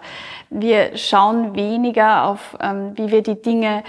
wir 0.49 0.95
schauen 0.95 1.55
weniger 1.55 2.25
auf, 2.25 2.57
ähm, 2.61 2.93
wie 2.95 3.11
wir 3.11 3.21
die 3.21 3.41
Dinge 3.41 3.83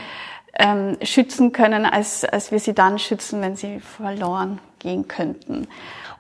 ähm, 0.58 0.96
schützen 1.02 1.52
können, 1.52 1.84
als, 1.84 2.24
als 2.24 2.50
wir 2.50 2.58
sie 2.58 2.74
dann 2.74 2.98
schützen, 2.98 3.40
wenn 3.40 3.56
sie 3.56 3.80
verloren 3.80 4.58
gehen 4.78 5.08
könnten. 5.08 5.68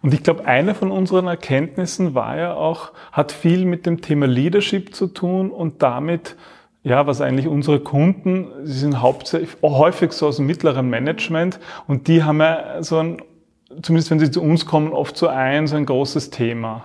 Und 0.02 0.14
ich 0.14 0.22
glaube, 0.22 0.46
eine 0.46 0.74
von 0.74 0.90
unseren 0.90 1.26
Erkenntnissen 1.26 2.14
war 2.14 2.36
ja 2.36 2.54
auch, 2.54 2.92
hat 3.10 3.32
viel 3.32 3.64
mit 3.64 3.84
dem 3.84 4.00
Thema 4.00 4.26
Leadership 4.26 4.94
zu 4.94 5.08
tun 5.08 5.50
und 5.50 5.82
damit, 5.82 6.36
ja, 6.84 7.06
was 7.06 7.20
eigentlich 7.20 7.48
unsere 7.48 7.80
Kunden, 7.80 8.48
sie 8.62 8.78
sind 8.78 9.02
hauptsächlich, 9.02 9.50
häufig 9.62 10.12
so 10.12 10.28
aus 10.28 10.36
dem 10.36 10.46
mittleren 10.46 10.88
Management 10.88 11.58
und 11.88 12.06
die 12.06 12.22
haben 12.22 12.40
ja 12.40 12.82
so 12.82 12.98
ein, 12.98 13.22
zumindest 13.82 14.10
wenn 14.10 14.20
sie 14.20 14.30
zu 14.30 14.40
uns 14.40 14.66
kommen, 14.66 14.92
oft 14.92 15.16
so 15.16 15.26
ein, 15.26 15.66
so 15.66 15.76
ein 15.76 15.86
großes 15.86 16.30
Thema. 16.30 16.84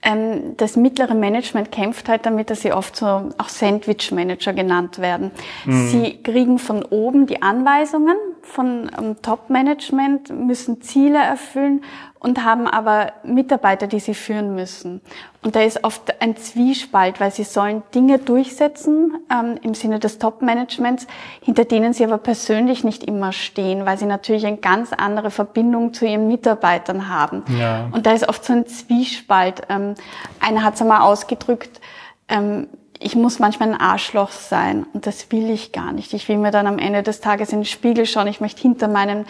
Ähm, 0.00 0.56
das 0.56 0.76
mittlere 0.76 1.14
Management 1.14 1.72
kämpft 1.72 2.08
halt 2.08 2.24
damit, 2.24 2.50
dass 2.50 2.62
sie 2.62 2.72
oft 2.72 2.94
so 2.94 3.06
auch 3.06 3.48
Sandwich-Manager 3.48 4.52
genannt 4.52 4.98
werden. 4.98 5.32
Mhm. 5.64 5.88
Sie 5.88 6.22
kriegen 6.22 6.58
von 6.58 6.84
oben 6.84 7.26
die 7.26 7.42
Anweisungen 7.42 8.16
von 8.42 8.90
ähm, 8.98 9.16
Top-Management, 9.22 10.30
müssen 10.30 10.80
Ziele 10.82 11.18
erfüllen 11.18 11.82
und 12.20 12.44
haben 12.44 12.66
aber 12.66 13.12
Mitarbeiter, 13.22 13.86
die 13.86 14.00
sie 14.00 14.14
führen 14.14 14.54
müssen. 14.54 15.00
Und 15.42 15.54
da 15.54 15.62
ist 15.62 15.84
oft 15.84 16.20
ein 16.20 16.36
Zwiespalt, 16.36 17.20
weil 17.20 17.30
sie 17.30 17.44
sollen 17.44 17.82
Dinge 17.94 18.18
durchsetzen 18.18 19.16
ähm, 19.32 19.58
im 19.62 19.74
Sinne 19.74 20.00
des 20.00 20.18
Top-Managements, 20.18 21.06
hinter 21.42 21.64
denen 21.64 21.92
sie 21.92 22.04
aber 22.04 22.18
persönlich 22.18 22.82
nicht 22.82 23.04
immer 23.04 23.32
stehen, 23.32 23.86
weil 23.86 23.98
sie 23.98 24.06
natürlich 24.06 24.46
eine 24.46 24.56
ganz 24.56 24.92
andere 24.92 25.30
Verbindung 25.30 25.94
zu 25.94 26.06
ihren 26.06 26.26
Mitarbeitern 26.26 27.08
haben. 27.08 27.44
Ja. 27.56 27.88
Und 27.92 28.06
da 28.06 28.12
ist 28.12 28.28
oft 28.28 28.44
so 28.44 28.52
ein 28.52 28.66
Zwiespalt. 28.66 29.62
Ähm, 29.68 29.94
einer 30.40 30.64
hat 30.64 30.74
es 30.74 30.82
einmal 30.82 31.02
ausgedrückt, 31.02 31.80
ähm, 32.28 32.68
ich 33.00 33.14
muss 33.14 33.38
manchmal 33.38 33.70
ein 33.70 33.80
Arschloch 33.80 34.30
sein 34.30 34.86
und 34.92 35.06
das 35.06 35.30
will 35.30 35.50
ich 35.50 35.72
gar 35.72 35.92
nicht. 35.92 36.14
Ich 36.14 36.28
will 36.28 36.38
mir 36.38 36.50
dann 36.50 36.66
am 36.66 36.78
Ende 36.78 37.02
des 37.02 37.20
Tages 37.20 37.52
in 37.52 37.60
den 37.60 37.64
Spiegel 37.64 38.06
schauen, 38.06 38.26
ich 38.26 38.40
möchte 38.40 38.62
hinter 38.62 38.88
meinem 38.88 39.24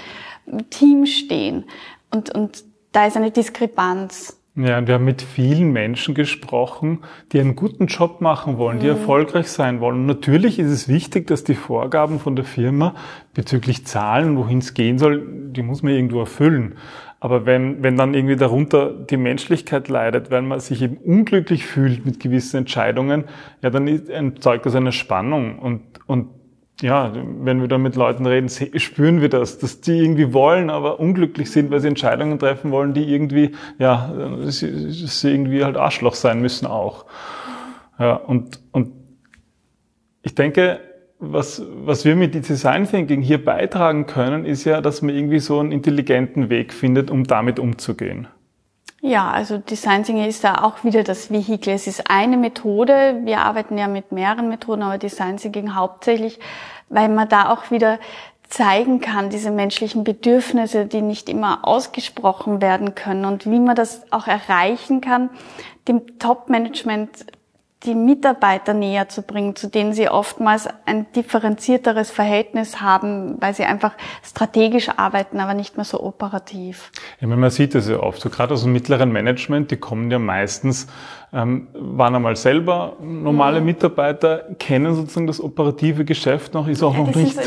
Team 0.71 1.07
stehen. 1.07 1.65
Und, 2.11 2.35
und 2.35 2.65
da 2.93 3.07
ist 3.07 3.17
eine 3.17 3.31
Diskrepanz. 3.31 4.39
Ja, 4.57 4.85
wir 4.85 4.95
haben 4.95 5.05
mit 5.05 5.23
vielen 5.23 5.71
Menschen 5.71 6.17
gesprochen, 6.17 7.05
die 7.31 7.39
einen 7.39 7.55
guten 7.55 7.87
Job 7.87 8.21
machen 8.21 8.59
wollen, 8.59 8.81
die 8.81 8.87
mhm. 8.87 8.93
erfolgreich 8.93 9.47
sein 9.49 9.81
wollen. 9.81 10.01
Und 10.01 10.07
natürlich 10.07 10.59
ist 10.59 10.73
es 10.73 10.89
wichtig, 10.89 11.29
dass 11.29 11.45
die 11.45 11.55
Vorgaben 11.55 12.19
von 12.19 12.35
der 12.35 12.45
Firma 12.45 12.97
bezüglich 13.35 13.87
Zahlen, 13.87 14.37
wohin 14.37 14.59
es 14.59 14.75
gehen 14.75 14.99
soll, 14.99 15.25
die 15.53 15.63
muss 15.63 15.85
man 15.85 15.93
irgendwo 15.93 16.19
erfüllen. 16.19 16.75
Aber 17.21 17.47
wenn, 17.47 17.83
wenn 17.83 17.97
dann 17.97 18.15
irgendwie 18.15 18.37
darunter 18.37 18.93
die 18.93 19.17
Menschlichkeit 19.17 19.89
leidet, 19.89 20.31
weil 20.31 20.43
man 20.43 20.61
sich 20.61 20.83
eben 20.83 20.97
unglücklich 20.99 21.67
fühlt 21.67 22.07
mit 22.07 22.21
gewissen 22.21 22.59
Entscheidungen, 22.59 23.25
ja, 23.61 23.71
dann 23.71 23.89
erzeugt 23.89 24.67
das 24.67 24.77
eine 24.77 24.93
Spannung. 24.93 25.59
Und, 25.59 25.83
und 26.07 26.29
ja, 26.81 27.13
wenn 27.15 27.61
wir 27.61 27.67
da 27.67 27.77
mit 27.77 27.97
Leuten 27.97 28.25
reden, 28.25 28.49
spüren 28.49 29.21
wir 29.21 29.29
das, 29.29 29.59
dass 29.59 29.81
die 29.81 29.99
irgendwie 29.99 30.33
wollen, 30.33 30.71
aber 30.71 31.01
unglücklich 31.01 31.51
sind, 31.51 31.73
weil 31.73 31.81
sie 31.81 31.89
Entscheidungen 31.89 32.39
treffen 32.39 32.71
wollen, 32.71 32.95
die 32.95 33.13
irgendwie, 33.13 33.51
ja, 33.81 34.13
sie, 34.45 34.93
sie 34.93 35.31
irgendwie 35.31 35.65
halt 35.65 35.77
Arschloch 35.77 36.15
sein 36.15 36.41
müssen 36.41 36.67
auch. 36.67 37.07
Ja, 37.99 38.15
und, 38.15 38.61
und 38.71 38.93
ich 40.23 40.37
denke, 40.37 40.79
was, 41.19 41.63
was 41.85 42.05
wir 42.05 42.17
mit 42.17 42.35
Design 42.35 42.89
Thinking 42.89 43.23
hier 43.23 43.45
beitragen 43.45 44.07
können, 44.07 44.45
ist 44.45 44.65
ja, 44.65 44.81
dass 44.81 45.03
man 45.03 45.15
irgendwie 45.15 45.41
so 45.41 45.59
einen 45.59 45.73
intelligenten 45.73 46.49
Weg 46.49 46.73
findet, 46.73 47.11
um 47.11 47.25
damit 47.25 47.59
umzugehen. 47.59 48.29
Ja, 49.01 49.31
also 49.31 49.59
Design 49.59 50.03
Thinking 50.03 50.27
ist 50.27 50.43
da 50.43 50.63
auch 50.63 50.83
wieder 50.83 51.05
das 51.05 51.31
Vehikel. 51.31 51.73
Es 51.73 51.87
ist 51.87 52.11
eine 52.11 52.37
Methode. 52.37 53.21
Wir 53.25 53.41
arbeiten 53.41 53.79
ja 53.79 53.87
mit 53.87 54.11
mehreren 54.11 54.49
Methoden, 54.49 54.83
aber 54.83 54.99
Design 54.99 55.37
Thinking 55.37 55.75
hauptsächlich, 55.75 56.41
weil 56.89 57.09
man 57.09 57.29
da 57.29 57.51
auch 57.51 57.71
wieder 57.71 57.99
zeigen 58.49 59.01
kann, 59.01 59.31
diese 59.31 59.51
menschlichen 59.51 60.05
Bedürfnisse, 60.05 60.87
die 60.87 61.03
nicht 61.03 61.29
immer 61.29 61.67
ausgesprochen 61.67 62.63
werden 62.63 62.95
können 62.95 63.25
und 63.25 63.47
wie 63.47 63.61
man 63.61 63.77
das 63.77 64.11
auch 64.11 64.27
erreichen 64.27 65.01
kann, 65.01 65.31
dem 65.87 66.19
Top-Management 66.19 67.27
die 67.85 67.95
Mitarbeiter 67.95 68.75
näher 68.75 69.09
zu 69.09 69.23
bringen, 69.23 69.55
zu 69.55 69.69
denen 69.69 69.93
sie 69.93 70.09
oftmals 70.09 70.69
ein 70.85 71.07
differenzierteres 71.13 72.11
Verhältnis 72.11 72.81
haben, 72.81 73.41
weil 73.41 73.55
sie 73.55 73.65
einfach 73.65 73.93
strategisch 74.25 74.89
arbeiten, 74.97 75.39
aber 75.39 75.55
nicht 75.55 75.77
mehr 75.77 75.85
so 75.85 76.03
operativ. 76.03 76.91
Ja, 77.21 77.29
man 77.29 77.51
sieht 77.51 77.77
das 77.77 77.89
ja 77.89 78.01
oft, 78.01 78.21
so 78.21 78.31
gerade 78.31 78.55
aus 78.55 78.65
dem 78.65 78.73
mittleren 78.73 79.13
Management, 79.13 79.71
die 79.71 79.77
kommen 79.77 80.11
ja 80.11 80.19
meistens 80.19 80.89
ähm, 81.33 81.69
waren 81.75 82.15
einmal 82.15 82.37
selber 82.37 82.95
normale 83.03 83.61
mhm. 83.61 83.67
Mitarbeiter, 83.67 84.45
kennen 84.59 84.95
sozusagen 84.95 85.27
das 85.27 85.43
operative 85.43 86.07
Geschäft 86.07 86.55
noch, 86.55 86.67
ist 86.69 86.83
auch 86.83 86.95
ja, 86.95 87.01
noch 87.01 87.15
nicht, 87.15 87.39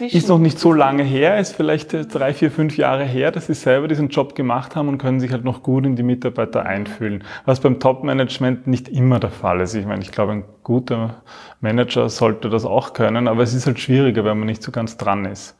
ist 0.00 0.28
noch 0.28 0.38
nicht 0.38 0.58
so 0.58 0.72
lange 0.74 1.02
her, 1.02 1.38
ist 1.38 1.56
vielleicht 1.56 2.14
drei, 2.14 2.34
vier, 2.34 2.50
fünf 2.50 2.76
Jahre 2.76 3.04
her, 3.04 3.30
dass 3.30 3.46
sie 3.46 3.54
selber 3.54 3.88
diesen 3.88 4.08
Job 4.08 4.34
gemacht 4.34 4.76
haben 4.76 4.88
und 4.88 4.98
können 4.98 5.20
sich 5.20 5.32
halt 5.32 5.44
noch 5.44 5.62
gut 5.62 5.86
in 5.86 5.96
die 5.96 6.02
Mitarbeiter 6.02 6.66
einfühlen. 6.66 7.24
Was 7.46 7.60
beim 7.60 7.80
Top-Management 7.80 8.66
nicht 8.66 8.88
immer 8.88 9.20
der 9.20 9.30
Fall 9.30 9.60
ist. 9.60 9.74
Ich 9.74 9.86
meine, 9.86 10.02
ich 10.02 10.12
glaube, 10.12 10.32
ein 10.32 10.44
guter 10.62 11.22
Manager 11.62 12.10
sollte 12.10 12.50
das 12.50 12.66
auch 12.66 12.92
können, 12.92 13.26
aber 13.26 13.42
es 13.42 13.54
ist 13.54 13.66
halt 13.66 13.80
schwieriger, 13.80 14.24
wenn 14.24 14.38
man 14.38 14.46
nicht 14.46 14.62
so 14.62 14.70
ganz 14.70 14.98
dran 14.98 15.24
ist. 15.24 15.56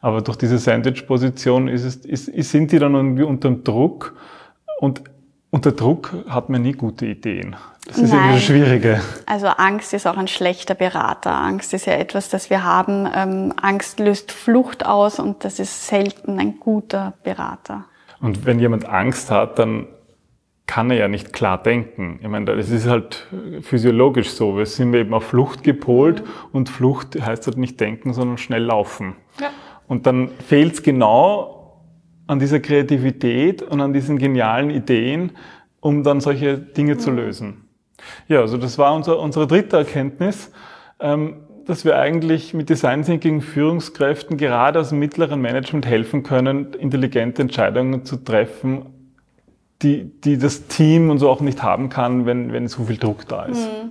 Aber 0.00 0.20
durch 0.20 0.36
diese 0.36 0.58
Sandwich-Position 0.58 1.66
ist 1.66 1.82
es, 1.82 1.96
ist, 2.28 2.50
sind 2.52 2.70
die 2.70 2.78
dann 2.78 2.94
irgendwie 2.94 3.24
unter 3.24 3.50
Druck 3.50 4.14
und 4.78 5.02
unter 5.56 5.72
Druck 5.72 6.12
hat 6.28 6.50
man 6.50 6.60
nie 6.60 6.72
gute 6.72 7.06
Ideen. 7.06 7.56
Das 7.86 7.96
ist 7.96 8.12
Nein. 8.12 8.18
irgendwie 8.18 8.34
das 8.34 8.44
Schwierige. 8.44 9.00
Also 9.24 9.46
Angst 9.46 9.94
ist 9.94 10.06
auch 10.06 10.18
ein 10.18 10.28
schlechter 10.28 10.74
Berater. 10.74 11.34
Angst 11.34 11.72
ist 11.72 11.86
ja 11.86 11.94
etwas, 11.94 12.28
das 12.28 12.50
wir 12.50 12.62
haben. 12.62 13.08
Ähm, 13.14 13.54
Angst 13.62 13.98
löst 13.98 14.32
Flucht 14.32 14.84
aus 14.84 15.18
und 15.18 15.44
das 15.44 15.58
ist 15.58 15.86
selten 15.86 16.38
ein 16.38 16.60
guter 16.60 17.14
Berater. 17.22 17.86
Und 18.20 18.44
wenn 18.44 18.58
jemand 18.58 18.86
Angst 18.86 19.30
hat, 19.30 19.58
dann 19.58 19.86
kann 20.66 20.90
er 20.90 20.98
ja 20.98 21.08
nicht 21.08 21.32
klar 21.32 21.62
denken. 21.62 22.18
Ich 22.20 22.28
meine, 22.28 22.44
das 22.54 22.68
ist 22.68 22.86
halt 22.86 23.26
physiologisch 23.62 24.28
so. 24.32 24.58
Wir 24.58 24.66
sind 24.66 24.92
eben 24.92 25.14
auf 25.14 25.24
Flucht 25.24 25.62
gepolt 25.62 26.20
mhm. 26.20 26.30
und 26.52 26.68
Flucht 26.68 27.18
heißt 27.18 27.46
halt 27.46 27.56
nicht 27.56 27.80
denken, 27.80 28.12
sondern 28.12 28.36
schnell 28.36 28.64
laufen. 28.64 29.16
Ja. 29.40 29.48
Und 29.88 30.06
dann 30.06 30.28
fehlt 30.46 30.74
es 30.74 30.82
genau 30.82 31.55
an 32.26 32.38
dieser 32.38 32.60
Kreativität 32.60 33.62
und 33.62 33.80
an 33.80 33.92
diesen 33.92 34.18
genialen 34.18 34.70
Ideen, 34.70 35.32
um 35.80 36.02
dann 36.02 36.20
solche 36.20 36.58
Dinge 36.58 36.98
zu 36.98 37.10
lösen. 37.10 37.68
Ja, 38.28 38.40
also 38.40 38.56
das 38.56 38.78
war 38.78 38.94
unser, 38.94 39.18
unsere 39.18 39.46
dritte 39.46 39.76
Erkenntnis, 39.76 40.50
ähm, 41.00 41.36
dass 41.66 41.84
wir 41.84 41.98
eigentlich 41.98 42.54
mit 42.54 42.68
Design 42.68 43.02
Thinking 43.02 43.40
Führungskräften 43.40 44.36
gerade 44.36 44.78
aus 44.80 44.90
dem 44.90 44.98
mittleren 44.98 45.40
Management 45.40 45.86
helfen 45.86 46.22
können, 46.22 46.74
intelligente 46.74 47.42
Entscheidungen 47.42 48.04
zu 48.04 48.16
treffen, 48.16 48.86
die, 49.82 50.04
die 50.04 50.38
das 50.38 50.68
Team 50.68 51.10
und 51.10 51.18
so 51.18 51.28
auch 51.28 51.40
nicht 51.40 51.62
haben 51.62 51.88
kann, 51.88 52.24
wenn, 52.24 52.52
wenn 52.52 52.68
so 52.68 52.84
viel 52.84 52.96
Druck 52.96 53.26
da 53.28 53.44
ist. 53.44 53.66
Mhm. 53.66 53.90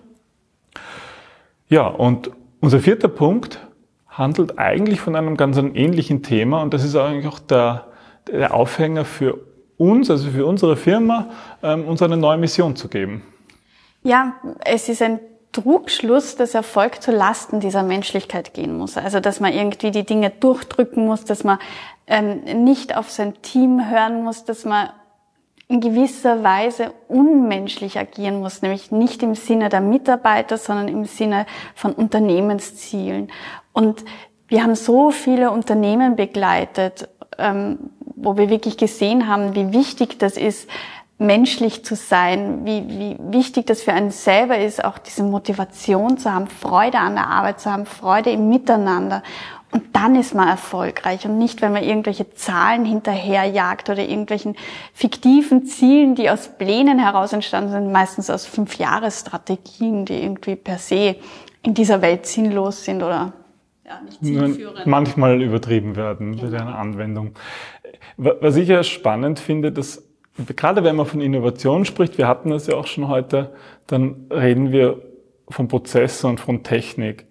Ja, 1.68 1.88
und 1.88 2.32
unser 2.62 2.80
vierter 2.80 3.08
Punkt 3.08 3.60
handelt 4.08 4.58
eigentlich 4.58 5.02
von 5.02 5.16
einem 5.16 5.36
ganz 5.36 5.58
ähnlichen 5.58 6.24
Thema 6.24 6.62
und 6.62 6.74
das 6.74 6.84
ist 6.84 6.96
eigentlich 6.96 7.28
auch 7.28 7.40
der, 7.40 7.88
der 8.28 8.54
Aufhänger 8.54 9.06
für 9.06 9.40
uns, 9.78 10.10
also 10.10 10.30
für 10.30 10.46
unsere 10.46 10.78
Firma, 10.78 11.30
ähm, 11.62 11.88
uns 11.88 12.02
eine 12.02 12.18
neue 12.18 12.38
Mission 12.38 12.76
zu 12.76 12.88
geben. 12.88 13.24
Ja, 14.04 14.36
es 14.64 14.88
ist 14.90 15.02
ein 15.02 15.20
Trugschluss, 15.52 16.36
dass 16.36 16.54
Erfolg 16.54 17.02
zu 17.02 17.12
Lasten 17.12 17.60
dieser 17.60 17.84
Menschlichkeit 17.84 18.54
gehen 18.54 18.78
muss. 18.78 18.98
Also 18.98 19.20
dass 19.20 19.40
man 19.40 19.54
irgendwie 19.54 19.92
die 19.92 20.06
Dinge 20.06 20.30
durchdrücken 20.30 21.06
muss, 21.06 21.24
dass 21.24 21.44
man 21.44 21.60
ähm, 22.08 22.64
nicht 22.64 22.96
auf 22.96 23.10
sein 23.10 23.42
Team 23.42 23.90
hören 23.90 24.24
muss, 24.24 24.44
dass 24.44 24.66
man 24.66 24.90
in 25.68 25.82
gewisser 25.82 26.44
Weise 26.44 26.94
unmenschlich 27.08 27.98
agieren 27.98 28.40
muss, 28.40 28.62
nämlich 28.62 28.92
nicht 28.92 29.24
im 29.24 29.34
Sinne 29.34 29.70
der 29.70 29.82
Mitarbeiter, 29.82 30.58
sondern 30.58 30.88
im 30.88 31.06
Sinne 31.06 31.48
von 31.74 31.94
Unternehmenszielen. 31.94 33.32
Und 33.74 34.06
wir 34.48 34.62
haben 34.62 34.76
so 34.76 35.10
viele 35.10 35.50
Unternehmen 35.50 36.16
begleitet, 36.16 37.10
ähm, 37.38 37.92
wo 38.16 38.38
wir 38.38 38.50
wirklich 38.50 38.78
gesehen 38.78 39.28
haben, 39.28 39.56
wie 39.56 39.74
wichtig 39.74 40.20
das 40.20 40.38
ist, 40.38 40.70
menschlich 41.18 41.86
zu 41.86 41.96
sein, 41.96 42.66
wie, 42.66 42.84
wie 42.88 43.18
wichtig 43.20 43.68
das 43.68 43.82
für 43.82 43.94
einen 43.94 44.12
selber 44.12 44.58
ist, 44.58 44.84
auch 44.84 44.98
diese 44.98 45.24
Motivation 45.24 46.18
zu 46.18 46.32
haben, 46.32 46.48
Freude 46.48 46.98
an 47.00 47.16
der 47.16 47.28
Arbeit 47.28 47.62
zu 47.62 47.72
haben, 47.72 47.86
Freude 47.86 48.32
im 48.32 48.50
Miteinander. 48.50 49.24
Und 49.72 49.96
dann 49.96 50.16
ist 50.16 50.34
man 50.34 50.48
erfolgreich 50.48 51.26
und 51.26 51.38
nicht, 51.38 51.62
wenn 51.62 51.74
man 51.74 51.84
irgendwelche 51.84 52.34
Zahlen 52.34 52.86
hinterherjagt 52.86 53.90
oder 53.90 54.04
irgendwelchen 54.04 54.56
fiktiven 54.94 55.66
Zielen, 55.66 56.16
die 56.16 56.30
aus 56.30 56.50
Plänen 56.58 57.00
heraus 57.00 57.34
entstanden 57.34 57.72
sind, 57.72 57.92
meistens 57.92 58.30
aus 58.30 58.46
Fünfjahresstrategien, 58.46 60.06
die 60.06 60.22
irgendwie 60.22 60.56
per 60.56 60.78
se 60.78 61.18
in 61.62 61.74
dieser 61.74 62.02
Welt 62.02 62.26
sinnlos 62.26 62.86
sind 62.86 63.04
oder 63.04 63.34
ja, 63.86 64.02
nicht 64.02 64.24
zielführend. 64.24 64.86
Manchmal 64.86 65.42
übertrieben 65.42 65.96
werden 65.96 66.38
bei 66.38 66.48
der 66.48 66.68
Anwendung. 66.68 67.32
Was 68.18 68.56
ich 68.56 68.70
ja 68.70 68.84
spannend 68.84 69.40
finde, 69.40 69.72
dass 69.72 70.04
gerade 70.56 70.84
wenn 70.84 70.96
man 70.96 71.06
von 71.06 71.22
Innovation 71.22 71.86
spricht, 71.86 72.18
wir 72.18 72.28
hatten 72.28 72.50
das 72.50 72.68
ja 72.68 72.76
auch 72.76 72.88
schon 72.88 73.08
heute, 73.08 73.54
dann 73.88 74.28
reden 74.32 74.72
wir 74.72 75.02
von 75.50 75.68
Prozess 75.68 76.24
und 76.24 76.40
von 76.40 76.64
Technik. 76.64 77.26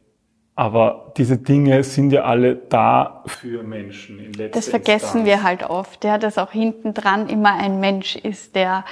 Aber 0.57 1.13
diese 1.17 1.37
Dinge 1.37 1.83
sind 1.83 2.13
ja 2.13 2.23
alle 2.23 2.55
da 2.55 3.25
für 3.27 3.65
Menschen 3.65 4.21
in 4.21 4.33
letzter 4.35 4.61
Das 4.61 4.69
vergessen 4.69 5.21
Instanz. 5.21 5.27
wir 5.27 5.43
halt 5.43 5.69
oft, 5.69 6.05
ja, 6.05 6.17
dass 6.17 6.39
auch 6.39 6.53
hinten 6.53 6.95
dran 6.95 7.29
immer 7.29 7.55
ein 7.55 7.81
Mensch 7.81 8.15
ist, 8.15 8.55
der, 8.55 8.85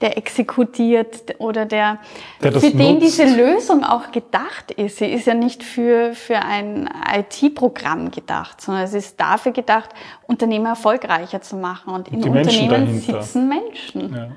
der 0.00 0.16
exekutiert 0.16 1.34
oder 1.38 1.66
der, 1.66 1.98
der 2.40 2.52
für 2.52 2.70
den 2.70 3.00
nutzt. 3.00 3.18
diese 3.18 3.36
Lösung 3.36 3.82
auch 3.82 4.12
gedacht 4.12 4.70
ist. 4.70 4.98
Sie 4.98 5.06
ist 5.06 5.26
ja 5.26 5.34
nicht 5.34 5.64
für, 5.64 6.14
für 6.14 6.36
ein 6.36 6.88
IT-Programm 7.12 8.12
gedacht, 8.12 8.60
sondern 8.60 8.84
es 8.84 8.94
ist 8.94 9.18
dafür 9.18 9.50
gedacht, 9.50 9.90
Unternehmen 10.28 10.66
erfolgreicher 10.66 11.40
zu 11.40 11.56
machen. 11.56 11.94
Und 11.94 12.06
in 12.08 12.22
Unternehmen 12.22 13.00
sitzen 13.00 13.48
Menschen. 13.48 14.14
Ja. 14.14 14.28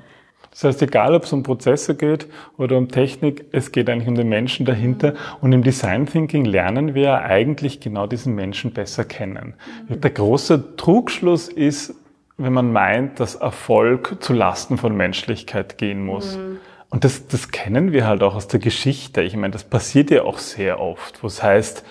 Das 0.52 0.64
heißt, 0.64 0.82
egal 0.82 1.14
ob 1.14 1.24
es 1.24 1.32
um 1.32 1.42
Prozesse 1.42 1.96
geht 1.96 2.26
oder 2.58 2.76
um 2.76 2.88
Technik, 2.88 3.46
es 3.52 3.72
geht 3.72 3.88
eigentlich 3.88 4.06
um 4.06 4.14
den 4.14 4.28
Menschen 4.28 4.66
dahinter. 4.66 5.14
Und 5.40 5.52
im 5.52 5.62
Design 5.64 6.04
Thinking 6.06 6.44
lernen 6.44 6.94
wir 6.94 7.22
eigentlich 7.22 7.80
genau 7.80 8.06
diesen 8.06 8.34
Menschen 8.34 8.72
besser 8.72 9.04
kennen. 9.04 9.54
Der 9.88 10.10
große 10.10 10.76
Trugschluss 10.76 11.48
ist, 11.48 11.94
wenn 12.36 12.52
man 12.52 12.70
meint, 12.70 13.18
dass 13.18 13.34
Erfolg 13.34 14.18
zu 14.20 14.34
Lasten 14.34 14.76
von 14.76 14.94
Menschlichkeit 14.94 15.78
gehen 15.78 16.04
muss. 16.04 16.36
Mhm. 16.36 16.58
Und 16.90 17.04
das, 17.04 17.26
das 17.26 17.50
kennen 17.50 17.92
wir 17.92 18.06
halt 18.06 18.22
auch 18.22 18.34
aus 18.34 18.48
der 18.48 18.60
Geschichte. 18.60 19.22
Ich 19.22 19.34
meine, 19.34 19.52
das 19.52 19.64
passiert 19.64 20.10
ja 20.10 20.24
auch 20.24 20.36
sehr 20.36 20.80
oft, 20.80 21.22
wo 21.22 21.28
es 21.28 21.42
heißt, 21.42 21.82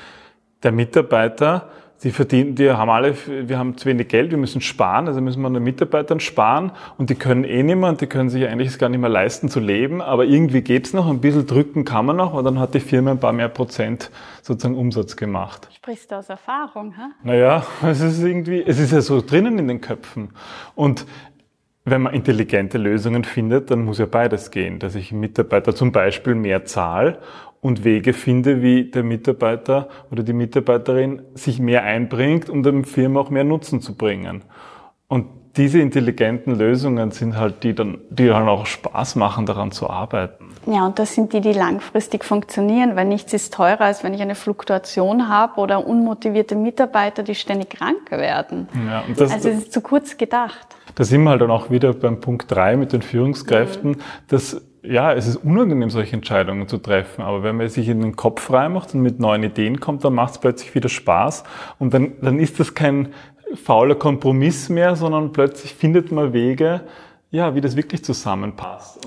der 0.61 0.71
Mitarbeiter 0.71 1.69
die 2.03 2.11
verdienen, 2.11 2.55
die 2.55 2.71
haben 2.71 2.89
alle, 2.89 3.15
wir 3.47 3.59
haben 3.59 3.77
zu 3.77 3.85
wenig 3.85 4.07
Geld, 4.07 4.31
wir 4.31 4.37
müssen 4.37 4.59
sparen, 4.59 5.07
also 5.07 5.21
müssen 5.21 5.41
wir 5.41 5.47
an 5.47 5.53
den 5.53 5.63
Mitarbeitern 5.63 6.19
sparen 6.19 6.71
und 6.97 7.11
die 7.11 7.15
können 7.15 7.43
eh 7.43 7.61
nicht 7.61 7.75
mehr 7.75 7.89
und 7.89 8.01
die 8.01 8.07
können 8.07 8.29
sich 8.29 8.47
eigentlich 8.47 8.79
gar 8.79 8.89
nicht 8.89 8.99
mehr 8.99 9.09
leisten 9.09 9.49
zu 9.49 9.59
leben, 9.59 10.01
aber 10.01 10.25
irgendwie 10.25 10.61
geht's 10.61 10.93
noch, 10.93 11.07
ein 11.07 11.21
bisschen 11.21 11.45
drücken 11.45 11.85
kann 11.85 12.07
man 12.07 12.15
noch 12.15 12.33
und 12.33 12.43
dann 12.43 12.59
hat 12.59 12.73
die 12.73 12.79
Firma 12.79 13.11
ein 13.11 13.19
paar 13.19 13.33
mehr 13.33 13.49
Prozent 13.49 14.09
sozusagen 14.41 14.75
Umsatz 14.75 15.15
gemacht. 15.15 15.69
Sprichst 15.75 16.11
du 16.11 16.15
aus 16.15 16.29
Erfahrung, 16.29 16.95
hä? 16.95 17.11
Naja, 17.23 17.63
es 17.83 18.01
ist 18.01 18.23
irgendwie, 18.23 18.63
es 18.65 18.79
ist 18.79 18.91
ja 18.91 19.01
so 19.01 19.21
drinnen 19.21 19.59
in 19.59 19.67
den 19.67 19.81
Köpfen 19.81 20.29
und 20.73 21.05
wenn 21.83 22.03
man 22.03 22.13
intelligente 22.13 22.77
Lösungen 22.77 23.23
findet, 23.23 23.71
dann 23.71 23.85
muss 23.85 23.97
ja 23.97 24.05
beides 24.05 24.51
gehen, 24.51 24.77
dass 24.77 24.93
ich 24.93 25.11
Mitarbeiter 25.11 25.73
zum 25.73 25.91
Beispiel 25.91 26.35
mehr 26.35 26.65
zahle 26.65 27.19
und 27.61 27.83
Wege 27.83 28.13
finde, 28.13 28.61
wie 28.61 28.85
der 28.85 29.03
Mitarbeiter 29.03 29.87
oder 30.11 30.23
die 30.23 30.33
Mitarbeiterin 30.33 31.21
sich 31.35 31.59
mehr 31.59 31.83
einbringt, 31.83 32.49
um 32.49 32.63
dem 32.63 32.83
Firma 32.83 33.19
auch 33.21 33.29
mehr 33.29 33.43
Nutzen 33.43 33.81
zu 33.81 33.95
bringen. 33.95 34.43
Und 35.07 35.27
diese 35.57 35.79
intelligenten 35.79 36.55
Lösungen 36.55 37.11
sind 37.11 37.37
halt 37.37 37.63
die, 37.63 37.75
dann, 37.75 37.99
die 38.09 38.27
dann 38.27 38.47
auch 38.47 38.65
Spaß 38.65 39.15
machen, 39.17 39.45
daran 39.45 39.71
zu 39.71 39.89
arbeiten. 39.89 40.49
Ja, 40.65 40.85
und 40.85 40.97
das 40.97 41.15
sind 41.15 41.33
die, 41.33 41.41
die 41.41 41.51
langfristig 41.51 42.23
funktionieren, 42.23 42.95
weil 42.95 43.05
nichts 43.05 43.33
ist 43.33 43.53
teurer, 43.53 43.81
als 43.81 44.03
wenn 44.03 44.13
ich 44.13 44.21
eine 44.21 44.35
Fluktuation 44.35 45.27
habe 45.27 45.59
oder 45.59 45.85
unmotivierte 45.85 46.55
Mitarbeiter, 46.55 47.23
die 47.23 47.35
ständig 47.35 47.71
krank 47.71 48.11
werden. 48.11 48.69
Ja, 48.87 49.03
und 49.07 49.19
das, 49.19 49.31
also 49.31 49.49
es 49.49 49.57
ist 49.57 49.73
zu 49.73 49.81
kurz 49.81 50.17
gedacht. 50.17 50.67
Da 50.95 51.03
sind 51.03 51.23
wir 51.23 51.31
halt 51.31 51.41
dann 51.41 51.51
auch 51.51 51.69
wieder 51.69 51.93
beim 51.93 52.21
Punkt 52.21 52.49
drei 52.49 52.77
mit 52.77 52.93
den 52.93 53.01
Führungskräften, 53.01 53.91
mhm. 53.91 54.01
dass 54.27 54.61
ja, 54.83 55.13
es 55.13 55.27
ist 55.27 55.37
unangenehm, 55.37 55.89
solche 55.89 56.15
Entscheidungen 56.15 56.67
zu 56.67 56.77
treffen, 56.77 57.21
aber 57.21 57.43
wenn 57.43 57.57
man 57.57 57.69
sich 57.69 57.87
in 57.87 58.01
den 58.01 58.15
Kopf 58.15 58.41
frei 58.41 58.67
macht 58.69 58.93
und 58.93 59.01
mit 59.01 59.19
neuen 59.19 59.43
Ideen 59.43 59.79
kommt, 59.79 60.03
dann 60.03 60.15
macht 60.15 60.33
es 60.33 60.37
plötzlich 60.39 60.73
wieder 60.73 60.89
Spaß 60.89 61.43
und 61.79 61.93
dann, 61.93 62.13
dann 62.21 62.39
ist 62.39 62.59
das 62.59 62.73
kein 62.73 63.13
fauler 63.55 63.95
Kompromiss 63.95 64.69
mehr, 64.69 64.95
sondern 64.95 65.33
plötzlich 65.33 65.73
findet 65.73 66.11
man 66.11 66.33
Wege, 66.33 66.81
ja, 67.29 67.53
wie 67.53 67.61
das 67.61 67.75
wirklich 67.75 68.03
zusammenpasst. 68.03 68.99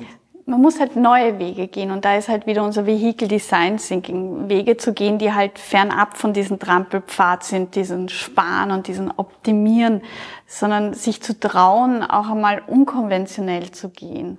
Man 0.47 0.61
muss 0.61 0.79
halt 0.79 0.95
neue 0.95 1.39
Wege 1.39 1.69
gehen 1.69 1.91
und 1.91 2.05
da 2.05 2.17
ist 2.17 2.29
halt 2.29 2.47
wieder 2.47 2.63
unser 2.63 2.85
Vehicle 2.85 3.29
Design 3.29 3.79
Thinking, 3.79 4.49
Wege 4.49 4.77
zu 4.77 4.93
gehen, 4.93 5.19
die 5.19 5.33
halt 5.33 5.59
fernab 5.59 6.19
von 6.19 6.35
diesem 6.35 6.59
Trampelpfad 6.59 7.45
sind, 7.45 7.75
diesen 7.75 8.11
Sparen 8.11 8.71
und 8.71 8.87
diesen 8.87 9.11
Optimieren, 9.17 10.03
sondern 10.47 10.93
sich 10.93 11.23
zu 11.23 11.41
trauen, 11.41 12.03
auch 12.03 12.29
einmal 12.29 12.63
unkonventionell 12.67 13.71
zu 13.71 13.89
gehen. 13.89 14.39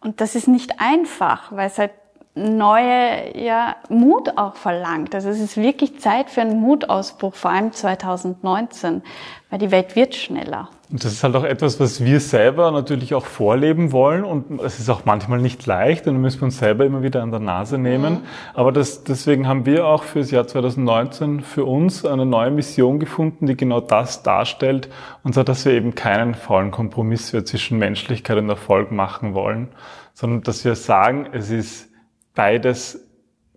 Und 0.00 0.20
das 0.20 0.34
ist 0.34 0.48
nicht 0.48 0.80
einfach, 0.80 1.52
weil 1.52 1.68
halt 1.78 1.92
neue 2.40 3.36
ja, 3.38 3.76
Mut 3.88 4.36
auch 4.36 4.54
verlangt. 4.54 5.14
Also 5.14 5.28
es 5.28 5.40
ist 5.40 5.56
wirklich 5.56 6.00
Zeit 6.00 6.30
für 6.30 6.40
einen 6.40 6.60
Mutausbruch, 6.60 7.34
vor 7.34 7.50
allem 7.50 7.72
2019, 7.72 9.02
weil 9.50 9.58
die 9.58 9.70
Welt 9.70 9.96
wird 9.96 10.14
schneller. 10.14 10.68
Und 10.90 11.04
das 11.04 11.12
ist 11.12 11.22
halt 11.22 11.36
auch 11.36 11.44
etwas, 11.44 11.78
was 11.78 12.04
wir 12.04 12.18
selber 12.18 12.72
natürlich 12.72 13.14
auch 13.14 13.24
vorleben 13.24 13.92
wollen 13.92 14.24
und 14.24 14.60
es 14.60 14.80
ist 14.80 14.88
auch 14.88 15.04
manchmal 15.04 15.40
nicht 15.40 15.64
leicht 15.66 16.08
und 16.08 16.14
da 16.14 16.20
müssen 16.20 16.40
wir 16.40 16.46
uns 16.46 16.58
selber 16.58 16.84
immer 16.84 17.04
wieder 17.04 17.22
an 17.22 17.30
der 17.30 17.38
Nase 17.38 17.78
nehmen. 17.78 18.14
Mhm. 18.14 18.20
Aber 18.54 18.72
das, 18.72 19.04
deswegen 19.04 19.46
haben 19.46 19.66
wir 19.66 19.86
auch 19.86 20.02
für 20.02 20.18
das 20.18 20.32
Jahr 20.32 20.48
2019 20.48 21.42
für 21.42 21.64
uns 21.64 22.04
eine 22.04 22.26
neue 22.26 22.50
Mission 22.50 22.98
gefunden, 22.98 23.46
die 23.46 23.56
genau 23.56 23.80
das 23.80 24.24
darstellt 24.24 24.88
und 25.22 25.34
zwar, 25.34 25.44
dass 25.44 25.64
wir 25.64 25.72
eben 25.74 25.94
keinen 25.94 26.34
faulen 26.34 26.72
Kompromiss 26.72 27.32
mehr 27.32 27.44
zwischen 27.44 27.78
Menschlichkeit 27.78 28.38
und 28.38 28.48
Erfolg 28.48 28.90
machen 28.90 29.34
wollen, 29.34 29.68
sondern 30.14 30.42
dass 30.42 30.64
wir 30.64 30.74
sagen, 30.74 31.28
es 31.32 31.50
ist 31.50 31.89
beides 32.34 33.06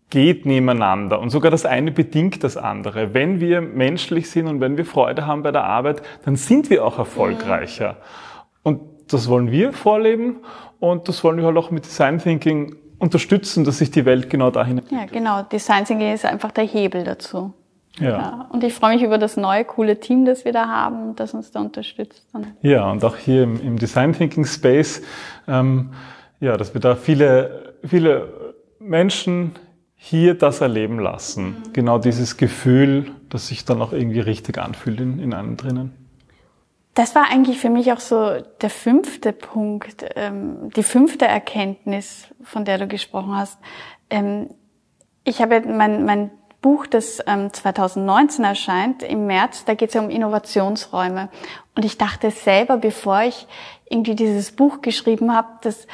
geht 0.10 0.46
nebeneinander 0.46 1.20
und 1.20 1.32
sogar 1.32 1.50
das 1.50 1.66
eine 1.66 1.92
bedingt 1.92 2.44
das 2.44 2.56
andere. 2.56 3.16
Wenn 3.16 3.40
wir 3.40 3.62
menschlich 3.62 4.30
sind 4.30 4.48
und 4.48 4.62
wenn 4.62 4.78
wir 4.78 4.86
Freude 4.86 5.26
haben 5.26 5.42
bei 5.42 5.52
der 5.52 5.64
Arbeit, 5.64 6.04
dann 6.24 6.36
sind 6.36 6.70
wir 6.70 6.86
auch 6.86 7.00
erfolgreicher. 7.00 7.98
Und 8.62 8.82
das 9.08 9.28
wollen 9.28 9.50
wir 9.52 9.74
vorleben 9.74 10.38
und 10.80 11.08
das 11.08 11.24
wollen 11.24 11.38
wir 11.38 11.46
halt 11.46 11.58
auch 11.58 11.72
mit 11.72 11.86
Design 11.86 12.20
Thinking 12.20 12.76
unterstützen, 13.00 13.64
dass 13.64 13.80
sich 13.80 13.90
die 13.90 14.06
Welt 14.06 14.30
genau 14.30 14.52
dahin 14.52 14.78
entwickelt. 14.78 15.12
Ja, 15.12 15.20
genau. 15.20 15.42
Design 15.44 15.86
Thinking 15.86 16.14
ist 16.14 16.26
einfach 16.26 16.52
der 16.52 16.66
Hebel 16.66 17.04
dazu. 17.04 17.54
Ja. 18.00 18.10
ja. 18.10 18.50
Und 18.52 18.64
ich 18.64 18.74
freue 18.74 18.96
mich 18.96 19.04
über 19.04 19.18
das 19.18 19.36
neue, 19.36 19.66
coole 19.66 20.00
Team, 20.00 20.26
das 20.26 20.46
wir 20.46 20.54
da 20.54 20.68
haben, 20.68 21.16
das 21.16 21.34
uns 21.34 21.52
da 21.52 21.62
unterstützt. 21.62 22.28
Ja, 22.62 22.92
und 22.92 23.04
auch 23.04 23.18
hier 23.18 23.44
im, 23.44 23.60
im 23.62 23.80
Design 23.80 24.14
Thinking 24.14 24.46
Space, 24.46 25.02
ähm, 25.48 25.90
ja, 26.40 26.56
dass 26.56 26.74
wir 26.74 26.82
da 26.82 26.96
viele, 26.96 27.76
viele 27.84 28.43
Menschen 28.84 29.54
hier 29.96 30.34
das 30.34 30.62
erleben 30.62 31.00
lassen. 31.00 31.46
Mhm. 31.46 31.74
Genau 31.74 31.98
dieses 31.98 32.38
Gefühl, 32.38 33.12
das 33.30 33.48
sich 33.48 33.66
dann 33.66 33.82
auch 33.82 33.94
irgendwie 33.94 34.20
richtig 34.20 34.58
anfühlt 34.58 35.00
in, 35.00 35.20
in 35.20 35.34
einem 35.34 35.58
drinnen. 35.58 35.94
Das 36.94 37.16
war 37.16 37.26
eigentlich 37.32 37.58
für 37.58 37.70
mich 37.70 37.92
auch 37.92 38.00
so 38.00 38.42
der 38.62 38.70
fünfte 38.70 39.34
Punkt, 39.34 40.06
ähm, 40.16 40.70
die 40.76 40.84
fünfte 40.84 41.26
Erkenntnis, 41.26 42.28
von 42.44 42.66
der 42.66 42.78
du 42.78 42.88
gesprochen 42.88 43.36
hast. 43.36 43.58
Ähm, 44.10 44.50
ich 45.24 45.42
habe 45.42 45.62
mein, 45.62 46.06
mein 46.06 46.30
Buch, 46.62 46.86
das 46.86 47.20
ähm, 47.26 47.52
2019 47.52 48.46
erscheint, 48.46 49.04
im 49.04 49.26
März, 49.26 49.66
da 49.66 49.74
geht 49.74 49.90
es 49.90 49.96
ja 49.96 50.02
um 50.02 50.10
Innovationsräume. 50.10 51.30
Und 51.76 51.86
ich 51.86 51.98
dachte 51.98 52.30
selber, 52.30 52.78
bevor 52.78 53.22
ich 53.22 53.48
irgendwie 53.90 54.16
dieses 54.16 54.52
Buch 54.52 54.82
geschrieben 54.82 55.34
habe, 55.34 55.48
dass 55.62 55.88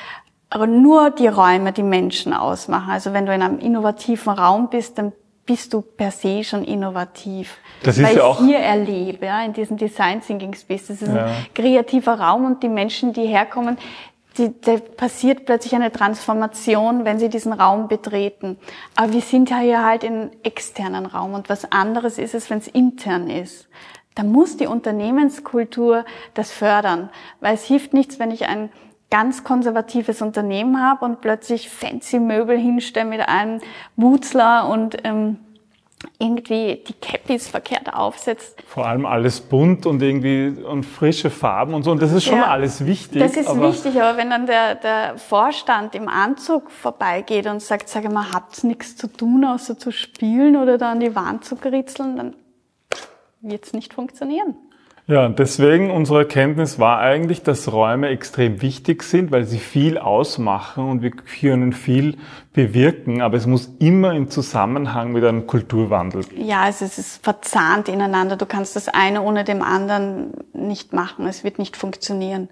aber 0.50 0.68
nur 0.68 1.12
die 1.12 1.28
Räume 1.28 1.72
die 1.72 1.84
Menschen 1.84 2.34
ausmachen. 2.34 2.90
Also 2.90 3.14
wenn 3.14 3.26
du 3.26 3.34
in 3.34 3.42
einem 3.42 3.60
innovativen 3.60 4.34
Raum 4.34 4.70
bist, 4.70 4.98
dann 4.98 5.12
bist 5.46 5.74
du 5.74 5.82
per 5.82 6.12
se 6.12 6.44
schon 6.44 6.64
innovativ. 6.64 7.58
Das 7.84 7.98
ist 7.98 8.04
weil 8.04 8.18
ja 8.18 8.24
auch 8.24 8.40
ich 8.40 8.48
hier 8.48 8.60
erlebe, 8.60 9.26
ja, 9.26 9.44
in 9.44 9.54
diesem 9.54 9.78
Design 9.78 10.22
Thinking 10.22 10.54
Space. 10.54 10.88
Das 10.88 11.02
ist 11.02 11.14
ja. 11.14 11.26
ein 11.26 11.46
kreativer 11.56 12.20
Raum 12.20 12.46
und 12.46 12.62
die 12.62 12.70
Menschen, 12.70 13.14
die 13.14 13.26
herkommen, 13.26 13.78
die, 14.38 14.54
da 14.62 14.78
passiert 14.78 15.46
plötzlich 15.46 15.74
eine 15.74 15.92
Transformation, 15.92 17.04
wenn 17.04 17.20
sie 17.20 17.30
diesen 17.30 17.52
Raum 17.52 17.88
betreten. 17.88 18.58
Aber 18.96 19.12
wir 19.12 19.22
sind 19.22 19.50
ja 19.50 19.58
hier 19.58 19.84
halt 19.84 20.04
in 20.04 20.30
externen 20.44 21.06
Raum 21.06 21.34
und 21.34 21.50
was 21.50 21.72
anderes 21.72 22.18
ist 22.18 22.36
es, 22.36 22.50
wenn 22.50 22.60
es 22.60 22.68
intern 22.68 23.30
ist. 23.30 23.68
Da 24.16 24.24
muss 24.24 24.58
die 24.58 24.68
Unternehmenskultur 24.68 26.06
das 26.34 26.52
fördern, 26.52 27.10
weil 27.40 27.56
es 27.56 27.64
hilft 27.64 27.94
nichts, 27.94 28.20
wenn 28.20 28.32
ich 28.32 28.48
ein 28.48 28.70
ganz 29.10 29.44
konservatives 29.44 30.22
Unternehmen 30.22 30.82
habe 30.82 31.06
und 31.06 31.22
plötzlich 31.22 31.70
fancy 31.70 32.20
Möbel 32.20 32.58
hinstelle 32.58 33.10
mit 33.10 33.22
einem 33.22 33.60
Wutzler 33.96 34.70
und 34.70 34.98
ähm, 35.04 35.38
irgendwie 36.18 36.82
die 36.88 36.94
Cappies 36.94 37.48
verkehrt 37.48 37.94
aufsetzt. 37.94 38.62
Vor 38.66 38.86
allem 38.86 39.06
alles 39.06 39.42
bunt 39.42 39.86
und 39.86 40.02
irgendwie 40.02 40.50
und 40.64 40.84
frische 40.84 41.30
Farben 41.30 41.74
und 41.74 41.84
so. 41.84 41.92
Und 41.92 42.02
das 42.02 42.14
ist 42.14 42.24
schon 42.24 42.38
ja, 42.38 42.48
alles 42.48 42.86
wichtig. 42.86 43.22
Das 43.22 43.36
ist 43.36 43.48
aber 43.48 43.70
wichtig, 43.70 44.02
aber 44.02 44.18
wenn 44.18 44.30
dann 44.30 44.46
der, 44.46 44.76
der 44.76 45.18
Vorstand 45.18 45.96
im 45.96 46.08
Anzug 46.08 46.72
vorbeigeht 46.72 47.48
und 47.48 47.62
sagt, 47.62 47.90
sage 47.90 48.10
mal, 48.10 48.32
habt's 48.32 48.64
nichts 48.64 48.96
zu 48.96 49.08
tun, 49.08 49.44
außer 49.44 49.78
zu 49.78 49.92
spielen 49.92 50.56
oder 50.56 50.78
da 50.78 50.92
an 50.92 51.00
die 51.00 51.16
Wand 51.16 51.44
zu 51.44 51.56
kritzeln, 51.56 52.16
dann 52.16 52.36
wird's 53.42 53.74
nicht 53.74 53.94
funktionieren. 53.94 54.56
Ja, 55.10 55.28
deswegen 55.28 55.90
unsere 55.90 56.20
Erkenntnis 56.20 56.78
war 56.78 57.00
eigentlich, 57.00 57.42
dass 57.42 57.74
Räume 57.74 58.10
extrem 58.10 58.62
wichtig 58.62 59.02
sind, 59.02 59.32
weil 59.32 59.44
sie 59.44 59.58
viel 59.58 59.98
ausmachen 59.98 60.88
und 60.88 61.02
wir 61.02 61.10
können 61.10 61.74
viel 61.74 62.16
bewirken, 62.54 63.24
aber 63.24 63.36
es 63.36 63.48
muss 63.48 63.74
immer 63.80 64.14
im 64.14 64.30
Zusammenhang 64.30 65.12
mit 65.12 65.26
einem 65.26 65.48
Kulturwandel. 65.48 66.26
Ja, 66.36 66.62
also 66.62 66.86
es 66.86 67.00
ist 67.00 67.24
verzahnt 67.24 67.90
ineinander. 67.90 68.36
Du 68.36 68.46
kannst 68.46 68.76
das 68.76 68.88
eine 68.88 69.24
ohne 69.24 69.44
dem 69.44 69.64
anderen 69.64 70.34
nicht 70.54 70.94
machen. 70.94 71.26
Es 71.26 71.44
wird 71.44 71.58
nicht 71.58 71.76
funktionieren. 71.76 72.48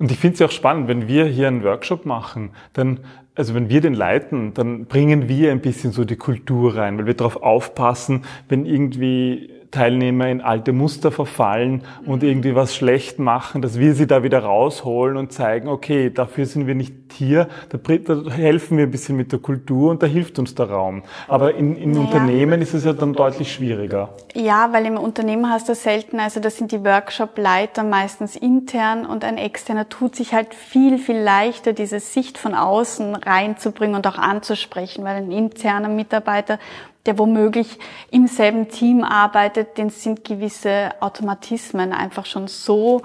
Und 0.00 0.10
ich 0.10 0.18
finde 0.18 0.34
es 0.34 0.40
ja 0.40 0.46
auch 0.46 0.50
spannend, 0.50 0.88
wenn 0.88 1.06
wir 1.06 1.26
hier 1.26 1.46
einen 1.46 1.62
Workshop 1.62 2.04
machen, 2.04 2.50
dann 2.72 2.98
also 3.34 3.54
wenn 3.54 3.70
wir 3.70 3.80
den 3.80 3.94
leiten, 3.94 4.52
dann 4.54 4.86
bringen 4.86 5.28
wir 5.28 5.52
ein 5.52 5.60
bisschen 5.60 5.92
so 5.92 6.04
die 6.04 6.16
Kultur 6.16 6.76
rein, 6.76 6.98
weil 6.98 7.06
wir 7.06 7.14
darauf 7.14 7.42
aufpassen, 7.42 8.24
wenn 8.48 8.66
irgendwie 8.66 9.51
Teilnehmer 9.72 10.28
in 10.28 10.40
alte 10.40 10.72
Muster 10.72 11.10
verfallen 11.10 11.82
und 12.06 12.22
irgendwie 12.22 12.54
was 12.54 12.76
schlecht 12.76 13.18
machen, 13.18 13.62
dass 13.62 13.78
wir 13.78 13.94
sie 13.94 14.06
da 14.06 14.22
wieder 14.22 14.40
rausholen 14.40 15.16
und 15.16 15.32
zeigen, 15.32 15.68
okay, 15.68 16.10
dafür 16.10 16.46
sind 16.46 16.66
wir 16.66 16.74
nicht 16.74 16.94
hier, 17.12 17.48
da, 17.70 17.78
da 17.78 18.30
helfen 18.30 18.76
wir 18.76 18.84
ein 18.84 18.90
bisschen 18.90 19.16
mit 19.16 19.32
der 19.32 19.38
Kultur 19.38 19.90
und 19.90 20.02
da 20.02 20.06
hilft 20.06 20.38
uns 20.38 20.54
der 20.54 20.70
Raum. 20.70 21.02
Aber 21.26 21.54
in, 21.54 21.76
in 21.76 21.92
naja. 21.92 22.04
Unternehmen 22.04 22.60
ist 22.60 22.74
es 22.74 22.84
ja 22.84 22.92
dann 22.92 23.14
deutlich 23.14 23.52
schwieriger. 23.52 24.10
Ja, 24.34 24.72
weil 24.72 24.86
im 24.86 24.96
Unternehmen 24.96 25.48
hast 25.50 25.68
du 25.68 25.74
selten, 25.74 26.20
also 26.20 26.38
das 26.38 26.58
sind 26.58 26.70
die 26.70 26.84
Workshop-Leiter 26.84 27.82
meistens 27.82 28.36
intern 28.36 29.06
und 29.06 29.24
ein 29.24 29.38
externer 29.38 29.88
tut 29.88 30.16
sich 30.16 30.34
halt 30.34 30.54
viel, 30.54 30.98
viel 30.98 31.18
leichter, 31.18 31.72
diese 31.72 31.98
Sicht 31.98 32.36
von 32.36 32.54
außen 32.54 33.14
reinzubringen 33.14 33.96
und 33.96 34.06
auch 34.06 34.18
anzusprechen, 34.18 35.04
weil 35.04 35.16
ein 35.16 35.32
interner 35.32 35.88
Mitarbeiter 35.88 36.58
der 37.06 37.18
womöglich 37.18 37.78
im 38.10 38.26
selben 38.26 38.68
Team 38.68 39.02
arbeitet, 39.02 39.78
den 39.78 39.90
sind 39.90 40.24
gewisse 40.24 40.90
Automatismen 41.00 41.92
einfach 41.92 42.26
schon 42.26 42.48
so 42.48 43.02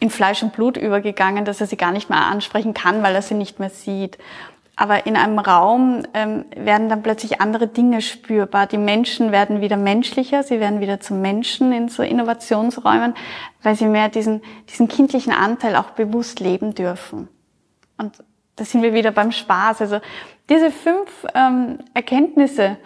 in 0.00 0.10
Fleisch 0.10 0.42
und 0.42 0.52
Blut 0.52 0.76
übergegangen, 0.76 1.44
dass 1.44 1.60
er 1.60 1.66
sie 1.66 1.76
gar 1.76 1.92
nicht 1.92 2.10
mehr 2.10 2.26
ansprechen 2.26 2.74
kann, 2.74 3.02
weil 3.02 3.14
er 3.14 3.22
sie 3.22 3.34
nicht 3.34 3.60
mehr 3.60 3.70
sieht. 3.70 4.18
Aber 4.74 5.06
in 5.06 5.16
einem 5.16 5.38
Raum 5.38 6.02
ähm, 6.12 6.46
werden 6.56 6.88
dann 6.88 7.02
plötzlich 7.02 7.40
andere 7.40 7.68
Dinge 7.68 8.00
spürbar. 8.02 8.66
Die 8.66 8.78
Menschen 8.78 9.30
werden 9.30 9.60
wieder 9.60 9.76
menschlicher, 9.76 10.42
sie 10.42 10.60
werden 10.60 10.80
wieder 10.80 10.98
zu 10.98 11.14
Menschen 11.14 11.72
in 11.72 11.88
so 11.88 12.02
Innovationsräumen, 12.02 13.14
weil 13.62 13.76
sie 13.76 13.86
mehr 13.86 14.08
diesen, 14.08 14.42
diesen 14.70 14.88
kindlichen 14.88 15.32
Anteil 15.32 15.76
auch 15.76 15.90
bewusst 15.90 16.40
leben 16.40 16.74
dürfen. 16.74 17.28
Und 17.96 18.24
da 18.56 18.64
sind 18.64 18.82
wir 18.82 18.94
wieder 18.94 19.12
beim 19.12 19.30
Spaß. 19.30 19.82
Also 19.82 20.00
diese 20.48 20.70
fünf 20.70 21.26
ähm, 21.34 21.78
Erkenntnisse, 21.94 22.78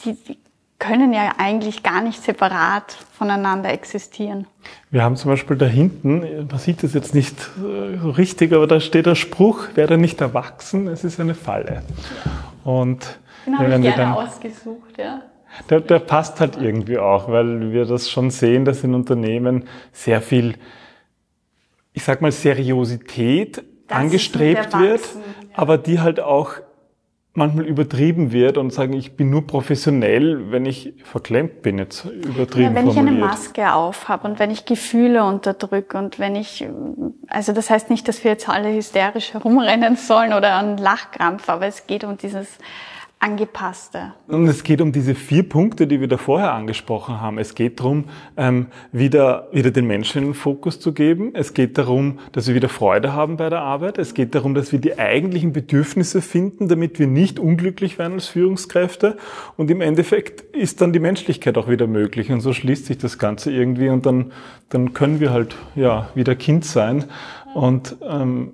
die, 0.00 0.14
die 0.14 0.38
können 0.78 1.12
ja 1.12 1.32
eigentlich 1.38 1.82
gar 1.82 2.02
nicht 2.02 2.22
separat 2.22 2.96
voneinander 3.12 3.72
existieren. 3.72 4.46
Wir 4.90 5.02
haben 5.02 5.16
zum 5.16 5.30
Beispiel 5.30 5.56
da 5.56 5.66
hinten, 5.66 6.46
man 6.50 6.58
sieht 6.58 6.82
das 6.82 6.92
jetzt 6.94 7.14
nicht 7.14 7.36
äh, 7.58 7.96
so 7.98 8.10
richtig, 8.10 8.52
aber 8.52 8.66
da 8.66 8.80
steht 8.80 9.06
der 9.06 9.14
Spruch, 9.14 9.68
werde 9.74 9.96
nicht 9.96 10.20
erwachsen, 10.20 10.88
es 10.88 11.04
ist 11.04 11.20
eine 11.20 11.34
Falle. 11.34 11.82
Und 12.64 13.18
den 13.46 13.58
habe 13.58 13.74
ich 13.74 13.82
gerne 13.82 13.96
dann, 13.96 14.12
ausgesucht, 14.12 14.98
ja. 14.98 15.22
Der, 15.70 15.80
der 15.80 16.00
passt 16.00 16.40
halt 16.40 16.56
irgendwie 16.60 16.98
auch, 16.98 17.28
weil 17.28 17.72
wir 17.72 17.86
das 17.86 18.10
schon 18.10 18.30
sehen, 18.30 18.64
dass 18.64 18.82
in 18.82 18.94
Unternehmen 18.94 19.68
sehr 19.92 20.20
viel, 20.20 20.54
ich 21.92 22.02
sag 22.02 22.20
mal, 22.20 22.32
Seriosität 22.32 23.62
das 23.86 23.98
angestrebt 23.98 24.76
wird, 24.78 25.02
aber 25.54 25.78
die 25.78 26.00
halt 26.00 26.20
auch 26.20 26.54
manchmal 27.34 27.66
übertrieben 27.66 28.30
wird 28.30 28.58
und 28.58 28.72
sagen, 28.72 28.92
ich 28.92 29.16
bin 29.16 29.28
nur 29.28 29.46
professionell, 29.46 30.52
wenn 30.52 30.66
ich 30.66 30.94
verklemmt 31.02 31.62
bin, 31.62 31.78
jetzt 31.78 32.04
übertrieben 32.04 32.62
ja, 32.62 32.74
wenn 32.74 32.86
formuliert. 32.86 32.96
ich 32.96 32.98
eine 32.98 33.10
Maske 33.10 33.72
aufhabe 33.74 34.28
und 34.28 34.38
wenn 34.38 34.52
ich 34.52 34.64
Gefühle 34.64 35.24
unterdrücke 35.24 35.98
und 35.98 36.20
wenn 36.20 36.36
ich, 36.36 36.64
also 37.26 37.52
das 37.52 37.70
heißt 37.70 37.90
nicht, 37.90 38.06
dass 38.06 38.22
wir 38.22 38.30
jetzt 38.30 38.48
alle 38.48 38.72
hysterisch 38.72 39.32
herumrennen 39.34 39.96
sollen 39.96 40.32
oder 40.32 40.54
an 40.54 40.78
Lachkrampf, 40.78 41.48
aber 41.48 41.66
es 41.66 41.86
geht 41.88 42.04
um 42.04 42.16
dieses 42.16 42.58
angepasste. 43.24 44.12
Und 44.28 44.46
es 44.48 44.64
geht 44.64 44.82
um 44.82 44.92
diese 44.92 45.14
vier 45.14 45.48
Punkte, 45.48 45.86
die 45.86 45.98
wir 45.98 46.08
da 46.08 46.18
vorher 46.18 46.52
angesprochen 46.52 47.22
haben. 47.22 47.38
Es 47.38 47.54
geht 47.54 47.80
darum, 47.80 48.04
ähm, 48.36 48.66
wieder, 48.92 49.48
wieder 49.50 49.70
den 49.70 49.86
Menschen 49.86 50.18
in 50.18 50.24
den 50.28 50.34
Fokus 50.34 50.78
zu 50.78 50.92
geben. 50.92 51.30
Es 51.34 51.54
geht 51.54 51.78
darum, 51.78 52.18
dass 52.32 52.48
wir 52.48 52.54
wieder 52.54 52.68
Freude 52.68 53.14
haben 53.14 53.38
bei 53.38 53.48
der 53.48 53.62
Arbeit. 53.62 53.96
Es 53.96 54.12
geht 54.12 54.34
darum, 54.34 54.54
dass 54.54 54.72
wir 54.72 54.78
die 54.78 54.98
eigentlichen 54.98 55.54
Bedürfnisse 55.54 56.20
finden, 56.20 56.68
damit 56.68 56.98
wir 56.98 57.06
nicht 57.06 57.38
unglücklich 57.38 57.98
werden 57.98 58.12
als 58.12 58.28
Führungskräfte. 58.28 59.16
Und 59.56 59.70
im 59.70 59.80
Endeffekt 59.80 60.42
ist 60.54 60.82
dann 60.82 60.92
die 60.92 61.00
Menschlichkeit 61.00 61.56
auch 61.56 61.68
wieder 61.68 61.86
möglich. 61.86 62.30
Und 62.30 62.40
so 62.40 62.52
schließt 62.52 62.84
sich 62.84 62.98
das 62.98 63.18
Ganze 63.18 63.50
irgendwie. 63.50 63.88
Und 63.88 64.04
dann, 64.04 64.32
dann 64.68 64.92
können 64.92 65.20
wir 65.20 65.32
halt, 65.32 65.56
ja, 65.76 66.10
wieder 66.14 66.36
Kind 66.36 66.66
sein 66.66 67.06
und, 67.54 67.96
ähm, 68.06 68.52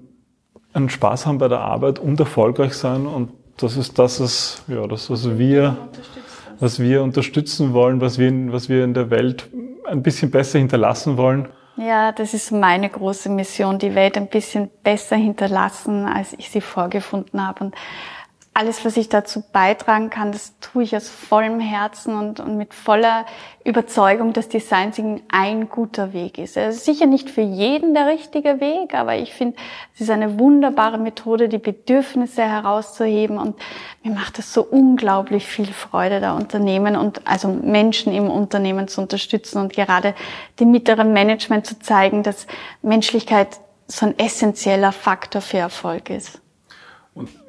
einen 0.72 0.88
Spaß 0.88 1.26
haben 1.26 1.38
bei 1.38 1.48
der 1.48 1.62
Arbeit 1.62 1.98
und 1.98 2.20
erfolgreich 2.20 2.74
sein 2.74 3.06
und 3.06 3.30
das 3.62 3.76
ist 3.76 3.98
das, 3.98 4.20
was, 4.20 4.62
ja, 4.68 4.86
das, 4.86 5.10
was 5.10 5.38
wir, 5.38 5.76
was 6.58 6.80
wir 6.80 7.02
unterstützen 7.02 7.72
wollen, 7.72 8.00
was 8.00 8.18
wir, 8.18 8.32
was 8.52 8.68
wir 8.68 8.84
in 8.84 8.94
der 8.94 9.10
Welt 9.10 9.48
ein 9.86 10.02
bisschen 10.02 10.30
besser 10.30 10.58
hinterlassen 10.58 11.16
wollen. 11.16 11.48
Ja, 11.76 12.12
das 12.12 12.34
ist 12.34 12.52
meine 12.52 12.90
große 12.90 13.30
Mission, 13.30 13.78
die 13.78 13.94
Welt 13.94 14.16
ein 14.16 14.28
bisschen 14.28 14.70
besser 14.82 15.16
hinterlassen, 15.16 16.06
als 16.06 16.34
ich 16.34 16.50
sie 16.50 16.60
vorgefunden 16.60 17.46
habe. 17.46 17.64
Und 17.64 17.74
alles, 18.60 18.84
was 18.84 18.98
ich 18.98 19.08
dazu 19.08 19.42
beitragen 19.54 20.10
kann, 20.10 20.32
das 20.32 20.52
tue 20.60 20.82
ich 20.82 20.94
aus 20.94 21.08
vollem 21.08 21.60
Herzen 21.60 22.14
und, 22.14 22.40
und 22.40 22.58
mit 22.58 22.74
voller 22.74 23.24
Überzeugung, 23.64 24.34
dass 24.34 24.50
Design 24.50 24.92
Thinking 24.92 25.22
ein 25.32 25.70
guter 25.70 26.12
Weg 26.12 26.36
ist. 26.36 26.58
Es 26.58 26.76
ist 26.76 26.84
sicher 26.84 27.06
nicht 27.06 27.30
für 27.30 27.40
jeden 27.40 27.94
der 27.94 28.06
richtige 28.06 28.60
Weg, 28.60 28.92
aber 28.92 29.16
ich 29.16 29.32
finde, 29.32 29.56
es 29.94 30.02
ist 30.02 30.10
eine 30.10 30.38
wunderbare 30.38 30.98
Methode, 30.98 31.48
die 31.48 31.56
Bedürfnisse 31.56 32.42
herauszuheben 32.42 33.38
und 33.38 33.56
mir 34.02 34.12
macht 34.12 34.38
es 34.38 34.52
so 34.52 34.60
unglaublich 34.60 35.46
viel 35.46 35.72
Freude, 35.72 36.20
da 36.20 36.36
Unternehmen 36.36 36.96
und 36.96 37.26
also 37.26 37.48
Menschen 37.48 38.12
im 38.12 38.28
Unternehmen 38.28 38.88
zu 38.88 39.00
unterstützen 39.00 39.56
und 39.56 39.72
gerade 39.72 40.14
dem 40.58 40.70
mittleren 40.70 41.14
Management 41.14 41.64
zu 41.64 41.78
zeigen, 41.78 42.22
dass 42.22 42.46
Menschlichkeit 42.82 43.58
so 43.86 44.04
ein 44.04 44.18
essentieller 44.18 44.92
Faktor 44.92 45.40
für 45.40 45.56
Erfolg 45.56 46.10
ist 46.10 46.42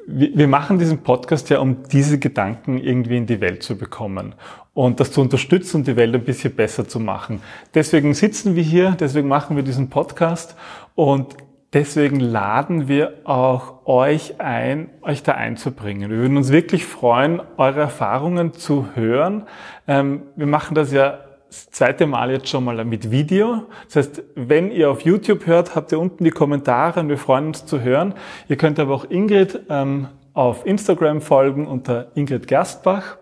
wir 0.08 0.48
machen 0.48 0.80
diesen 0.80 1.04
Podcast 1.04 1.50
ja, 1.50 1.60
um 1.60 1.84
diese 1.92 2.20
Gedanken 2.20 2.78
irgendwie 2.78 3.18
in 3.18 3.26
die 3.26 3.40
Welt 3.40 3.64
zu 3.64 3.78
bekommen 3.78 4.36
und 4.74 5.00
das 5.00 5.12
zu 5.12 5.22
unterstützen 5.22 5.78
und 5.78 5.88
die 5.88 5.96
Welt 5.96 6.16
ein 6.16 6.24
bisschen 6.24 6.56
besser 6.56 6.88
zu 6.88 7.00
machen. 7.00 7.42
Deswegen 7.74 8.14
sitzen 8.14 8.56
wir 8.56 8.64
hier, 8.64 8.96
deswegen 9.00 9.28
machen 9.28 9.56
wir 9.56 9.64
diesen 9.64 9.90
Podcast 9.90 10.56
und 10.96 11.36
deswegen 11.74 12.20
laden 12.20 12.88
wir 12.88 13.14
auch 13.26 13.86
euch 13.86 14.40
ein, 14.40 14.90
euch 15.02 15.24
da 15.24 15.34
einzubringen. 15.34 16.10
Wir 16.10 16.18
würden 16.18 16.38
uns 16.38 16.52
wirklich 16.52 16.86
freuen, 16.86 17.42
eure 17.58 17.82
Erfahrungen 17.82 18.54
zu 18.54 18.88
hören. 18.96 19.44
Ähm, 19.88 20.24
wir 20.36 20.48
machen 20.48 20.76
das 20.76 20.92
ja 20.92 21.20
das 21.52 21.70
zweite 21.70 22.08
Mal 22.08 22.32
jetzt 22.32 22.48
schon 22.48 22.64
mal 22.64 22.84
mit 22.86 23.12
Video. 23.12 23.64
Das 23.86 23.98
heißt, 23.98 24.24
wenn 24.36 24.72
ihr 24.72 24.90
auf 24.90 25.02
YouTube 25.02 25.46
hört, 25.48 25.76
habt 25.76 25.92
ihr 25.92 26.00
unten 26.00 26.24
die 26.24 26.32
Kommentare 26.32 27.02
und 27.02 27.10
wir 27.10 27.18
freuen 27.18 27.48
uns 27.48 27.66
zu 27.66 27.82
hören. 27.82 28.14
Ihr 28.48 28.56
könnt 28.56 28.80
aber 28.80 28.96
auch 28.96 29.10
Ingrid 29.10 29.60
ähm, 29.70 30.08
auf 30.34 30.66
Instagram 30.66 31.20
folgen 31.20 31.68
unter 31.68 32.08
Ingrid 32.16 32.48
Gerstbach 32.48 33.18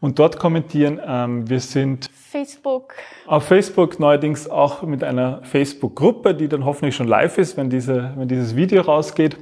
und 0.00 0.18
dort 0.18 0.38
kommentieren. 0.38 0.98
Ähm, 1.06 1.50
wir 1.50 1.60
sind 1.60 2.08
Facebook. 2.14 2.94
Auf 3.26 3.44
Facebook 3.44 4.00
neuerdings 4.00 4.48
auch 4.48 4.80
mit 4.80 5.04
einer 5.04 5.42
Facebook-Gruppe, 5.42 6.34
die 6.34 6.48
dann 6.48 6.64
hoffentlich 6.64 6.96
schon 6.96 7.06
live 7.06 7.36
ist, 7.36 7.58
wenn, 7.58 7.68
diese, 7.68 8.14
wenn 8.16 8.28
dieses 8.28 8.56
Video 8.56 8.80
rausgeht. 8.80 9.36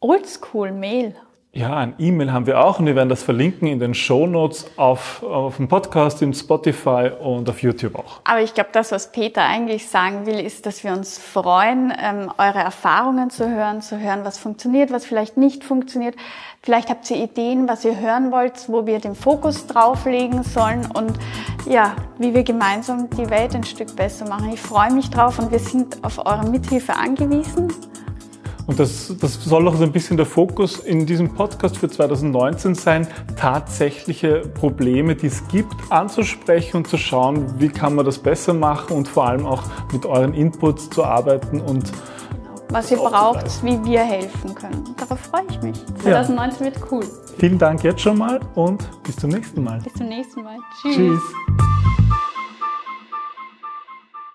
Oldschool 0.00 0.72
Mail. 0.72 1.14
Ja, 1.56 1.76
ein 1.76 1.94
E-Mail 2.00 2.32
haben 2.32 2.46
wir 2.46 2.58
auch 2.58 2.80
und 2.80 2.86
wir 2.86 2.96
werden 2.96 3.08
das 3.08 3.22
verlinken 3.22 3.68
in 3.68 3.78
den 3.78 3.94
Show 3.94 4.26
Notes 4.26 4.66
auf, 4.74 5.22
auf 5.22 5.58
dem 5.58 5.68
Podcast, 5.68 6.20
in 6.20 6.34
Spotify 6.34 7.12
und 7.16 7.48
auf 7.48 7.62
YouTube 7.62 7.94
auch. 7.94 8.20
Aber 8.24 8.40
ich 8.40 8.54
glaube, 8.54 8.70
das, 8.72 8.90
was 8.90 9.12
Peter 9.12 9.42
eigentlich 9.42 9.88
sagen 9.88 10.26
will, 10.26 10.40
ist, 10.40 10.66
dass 10.66 10.82
wir 10.82 10.92
uns 10.92 11.16
freuen, 11.16 11.92
ähm, 11.96 12.32
eure 12.38 12.58
Erfahrungen 12.58 13.30
zu 13.30 13.48
hören, 13.48 13.82
zu 13.82 14.00
hören, 14.00 14.24
was 14.24 14.36
funktioniert, 14.36 14.90
was 14.90 15.06
vielleicht 15.06 15.36
nicht 15.36 15.62
funktioniert. 15.62 16.16
Vielleicht 16.60 16.90
habt 16.90 17.08
ihr 17.12 17.18
Ideen, 17.18 17.68
was 17.68 17.84
ihr 17.84 18.00
hören 18.00 18.32
wollt, 18.32 18.68
wo 18.68 18.84
wir 18.86 18.98
den 18.98 19.14
Fokus 19.14 19.68
drauflegen 19.68 20.42
sollen 20.42 20.90
und 20.92 21.12
ja, 21.68 21.94
wie 22.18 22.34
wir 22.34 22.42
gemeinsam 22.42 23.08
die 23.10 23.30
Welt 23.30 23.54
ein 23.54 23.62
Stück 23.62 23.94
besser 23.94 24.28
machen. 24.28 24.50
Ich 24.52 24.60
freue 24.60 24.92
mich 24.92 25.08
drauf 25.08 25.38
und 25.38 25.52
wir 25.52 25.60
sind 25.60 26.02
auf 26.02 26.18
eure 26.18 26.50
Mithilfe 26.50 26.96
angewiesen. 26.96 27.72
Und 28.66 28.80
das, 28.80 29.14
das 29.20 29.44
soll 29.44 29.68
auch 29.68 29.76
so 29.76 29.84
ein 29.84 29.92
bisschen 29.92 30.16
der 30.16 30.26
Fokus 30.26 30.78
in 30.78 31.04
diesem 31.04 31.34
Podcast 31.34 31.76
für 31.76 31.88
2019 31.88 32.74
sein, 32.74 33.06
tatsächliche 33.36 34.40
Probleme, 34.54 35.14
die 35.14 35.26
es 35.26 35.46
gibt, 35.48 35.74
anzusprechen 35.90 36.78
und 36.78 36.88
zu 36.88 36.96
schauen, 36.96 37.60
wie 37.60 37.68
kann 37.68 37.94
man 37.94 38.06
das 38.06 38.18
besser 38.18 38.54
machen 38.54 38.96
und 38.96 39.08
vor 39.08 39.26
allem 39.26 39.46
auch 39.46 39.62
mit 39.92 40.06
euren 40.06 40.32
Inputs 40.32 40.88
zu 40.88 41.04
arbeiten 41.04 41.60
und 41.60 41.92
was 42.70 42.90
ihr 42.90 42.96
braucht, 42.96 43.62
wie 43.62 43.84
wir 43.84 44.00
helfen 44.00 44.54
können. 44.54 44.96
Darauf 44.96 45.20
freue 45.20 45.44
ich 45.48 45.62
mich. 45.62 45.76
2019 46.02 46.66
ja. 46.66 46.72
wird 46.72 46.90
cool. 46.90 47.04
Vielen 47.38 47.58
Dank 47.58 47.84
jetzt 47.84 48.00
schon 48.00 48.18
mal 48.18 48.40
und 48.54 48.88
bis 49.04 49.16
zum 49.16 49.30
nächsten 49.30 49.62
Mal. 49.62 49.78
Bis 49.80 49.92
zum 49.94 50.08
nächsten 50.08 50.42
Mal. 50.42 50.58
Tschüss. 50.82 50.96
Tschüss. 50.96 52.03